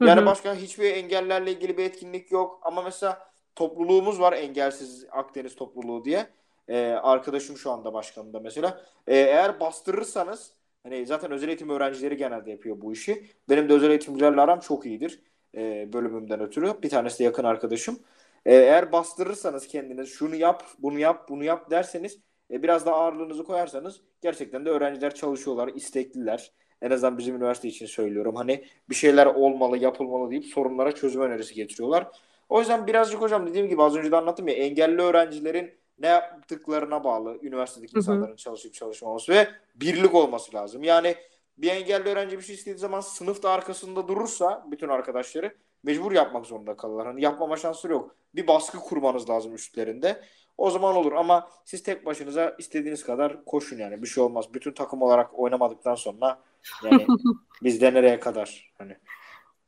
Yani 0.00 0.26
başka 0.26 0.54
hiçbir 0.54 0.90
engellerle 0.94 1.52
ilgili 1.52 1.78
bir 1.78 1.84
etkinlik 1.84 2.32
yok. 2.32 2.60
Ama 2.62 2.82
mesela 2.82 3.30
topluluğumuz 3.56 4.20
var 4.20 4.32
engelsiz 4.32 5.06
Akdeniz 5.10 5.54
topluluğu 5.56 6.04
diye. 6.04 6.26
Ee, 6.68 6.76
arkadaşım 7.02 7.56
şu 7.56 7.70
anda 7.70 7.92
başkanında 7.92 8.40
mesela. 8.40 8.80
Ee, 9.06 9.16
eğer 9.16 9.60
bastırırsanız 9.60 10.52
hani 10.82 11.06
zaten 11.06 11.30
özel 11.30 11.48
eğitim 11.48 11.70
öğrencileri 11.70 12.16
genelde 12.16 12.50
yapıyor 12.50 12.80
bu 12.80 12.92
işi. 12.92 13.26
Benim 13.48 13.68
de 13.68 13.72
özel 13.72 13.90
eğitimcilerle 13.90 14.40
aram 14.40 14.60
çok 14.60 14.86
iyidir 14.86 15.22
e, 15.54 15.92
bölümümden 15.92 16.40
ötürü. 16.40 16.82
Bir 16.82 16.90
tanesi 16.90 17.18
de 17.18 17.24
yakın 17.24 17.44
arkadaşım. 17.44 17.98
E, 18.46 18.54
eğer 18.54 18.92
bastırırsanız 18.92 19.66
kendiniz 19.66 20.08
şunu 20.08 20.36
yap, 20.36 20.64
bunu 20.78 20.98
yap, 20.98 21.28
bunu 21.28 21.44
yap 21.44 21.70
derseniz 21.70 22.18
e, 22.50 22.62
biraz 22.62 22.86
daha 22.86 22.94
ağırlığınızı 22.96 23.44
koyarsanız 23.44 24.00
gerçekten 24.20 24.64
de 24.66 24.70
öğrenciler 24.70 25.14
çalışıyorlar, 25.14 25.68
istekliler. 25.68 26.52
En 26.82 26.90
azından 26.90 27.18
bizim 27.18 27.36
üniversite 27.36 27.68
için 27.68 27.86
söylüyorum. 27.86 28.36
Hani 28.36 28.64
bir 28.90 28.94
şeyler 28.94 29.26
olmalı, 29.26 29.78
yapılmalı 29.78 30.30
deyip 30.30 30.44
sorunlara 30.44 30.92
çözüm 30.94 31.22
önerisi 31.22 31.54
getiriyorlar. 31.54 32.06
O 32.48 32.60
yüzden 32.60 32.86
birazcık 32.86 33.20
hocam 33.20 33.46
dediğim 33.46 33.68
gibi 33.68 33.82
az 33.82 33.96
önce 33.96 34.10
de 34.12 34.16
anlattım 34.16 34.48
ya 34.48 34.54
engelli 34.54 35.02
öğrencilerin 35.02 35.78
ne 36.00 36.06
yaptıklarına 36.06 37.04
bağlı 37.04 37.38
üniversitedeki 37.42 37.92
hı 37.92 37.96
hı. 37.96 37.98
insanların 37.98 38.36
çalışıp 38.36 38.74
çalışmaması 38.74 39.32
ve 39.32 39.48
birlik 39.74 40.14
olması 40.14 40.54
lazım. 40.54 40.84
Yani 40.84 41.14
bir 41.58 41.70
engelli 41.70 42.08
öğrenci 42.08 42.38
bir 42.38 42.42
şey 42.42 42.54
istediği 42.54 42.78
zaman 42.78 43.00
sınıfta 43.00 43.50
arkasında 43.50 44.08
durursa 44.08 44.66
bütün 44.70 44.88
arkadaşları 44.88 45.54
mecbur 45.82 46.12
yapmak 46.12 46.46
zorunda 46.46 46.76
kalırlar. 46.76 47.06
Hani 47.06 47.22
yapmama 47.22 47.56
şansı 47.56 47.88
yok. 47.88 48.16
Bir 48.34 48.46
baskı 48.46 48.78
kurmanız 48.78 49.30
lazım 49.30 49.54
üstlerinde. 49.54 50.22
O 50.58 50.70
zaman 50.70 50.96
olur 50.96 51.12
ama 51.12 51.48
siz 51.64 51.82
tek 51.82 52.06
başınıza 52.06 52.54
istediğiniz 52.58 53.04
kadar 53.04 53.44
koşun 53.44 53.78
yani 53.78 54.02
bir 54.02 54.06
şey 54.06 54.24
olmaz. 54.24 54.54
Bütün 54.54 54.72
takım 54.72 55.02
olarak 55.02 55.38
oynamadıktan 55.38 55.94
sonra 55.94 56.40
yani 56.84 57.06
bizde 57.62 57.94
nereye 57.94 58.20
kadar 58.20 58.72
hani. 58.78 58.96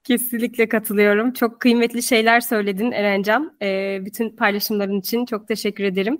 Kesinlikle 0.04 0.68
katılıyorum. 0.68 1.32
Çok 1.32 1.60
kıymetli 1.60 2.02
şeyler 2.02 2.40
söyledin 2.40 2.92
Erencan. 2.92 3.56
Ee, 3.62 3.98
bütün 4.00 4.36
paylaşımların 4.36 5.00
için 5.00 5.26
çok 5.26 5.48
teşekkür 5.48 5.84
ederim. 5.84 6.18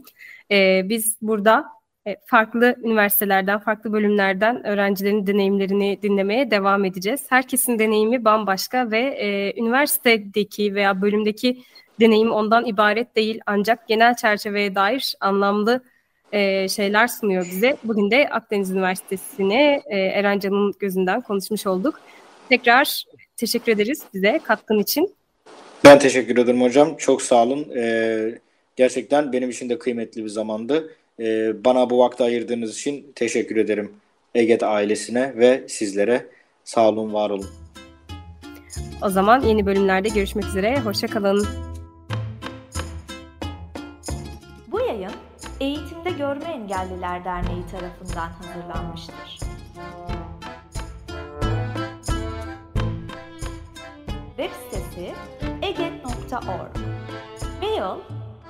Ee, 0.51 0.83
biz 0.85 1.17
burada 1.23 1.65
e, 2.07 2.17
farklı 2.27 2.77
üniversitelerden, 2.85 3.59
farklı 3.59 3.93
bölümlerden 3.93 4.67
öğrencilerin 4.67 5.27
deneyimlerini 5.27 5.99
dinlemeye 6.03 6.51
devam 6.51 6.85
edeceğiz. 6.85 7.27
Herkesin 7.29 7.79
deneyimi 7.79 8.25
bambaşka 8.25 8.91
ve 8.91 9.01
e, 9.01 9.61
üniversitedeki 9.61 10.75
veya 10.75 11.03
bölümdeki 11.03 11.63
deneyim 12.01 12.31
ondan 12.33 12.67
ibaret 12.67 13.17
değil 13.17 13.41
ancak 13.47 13.89
genel 13.89 14.17
çerçeveye 14.17 14.75
dair 14.75 15.15
anlamlı 15.21 15.83
e, 16.33 16.69
şeyler 16.69 17.09
sunuyor 17.09 17.45
bize. 17.45 17.77
Bugün 17.85 18.11
de 18.11 18.29
Akdeniz 18.29 18.71
Üniversitesi'ne 18.71 19.83
e, 19.87 19.99
Erencan'ın 19.99 20.73
gözünden 20.81 21.21
konuşmuş 21.21 21.67
olduk. 21.67 22.01
Tekrar 22.49 23.05
teşekkür 23.41 23.73
ederiz 23.73 24.03
bize 24.15 24.41
katkın 24.45 24.79
için. 24.79 25.15
Ben 25.85 25.99
teşekkür 25.99 26.37
ederim 26.37 26.63
hocam. 26.63 26.97
Çok 26.97 27.23
sağ 27.23 27.43
olun. 27.43 27.69
Ee, 27.77 28.39
gerçekten 28.77 29.33
benim 29.33 29.51
için 29.51 29.71
de 29.71 29.79
kıymetli 29.79 30.25
bir 30.25 30.29
zamandı. 30.29 30.95
Ee, 31.21 31.65
bana 31.65 31.91
bu 31.91 31.99
vakti 31.99 32.23
ayırdığınız 32.23 32.79
için 32.79 33.13
teşekkür 33.15 33.57
ederim 33.57 33.93
Eget 34.35 34.63
ailesine 34.63 35.33
ve 35.37 35.65
sizlere. 35.69 36.27
Sağ 36.65 36.89
olun, 36.89 37.13
var 37.13 37.31
olun. 37.31 37.47
O 39.03 39.09
zaman 39.09 39.41
yeni 39.41 39.67
bölümlerde 39.67 40.09
görüşmek 40.09 40.45
üzere. 40.45 40.81
Hoşçakalın. 40.81 41.47
Bu 44.73 44.81
yayın 44.81 45.13
Eğitimde 45.61 46.11
Görme 46.11 46.45
Engelliler 46.45 47.25
Derneği 47.25 47.65
tarafından 47.73 48.29
hazırlanmıştır. 48.29 49.41
Web 54.41 54.51
sitesi 54.71 55.13
eget.org 55.63 56.77
Mail 57.61 57.99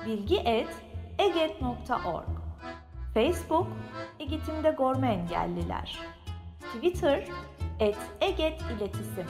bilgi.eget.org 0.05 2.25
Facebook 3.13 3.67
Egetim'de 4.19 4.71
Gorma 4.77 5.07
Engelliler. 5.07 5.99
Twitter 6.73 7.23
et 7.79 7.97
Eget 8.21 8.61
İletisim. 8.61 9.27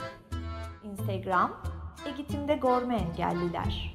Instagram 0.84 1.52
Egetim'de 2.06 2.54
Gorma 2.54 2.94
Engelliler 2.94 3.94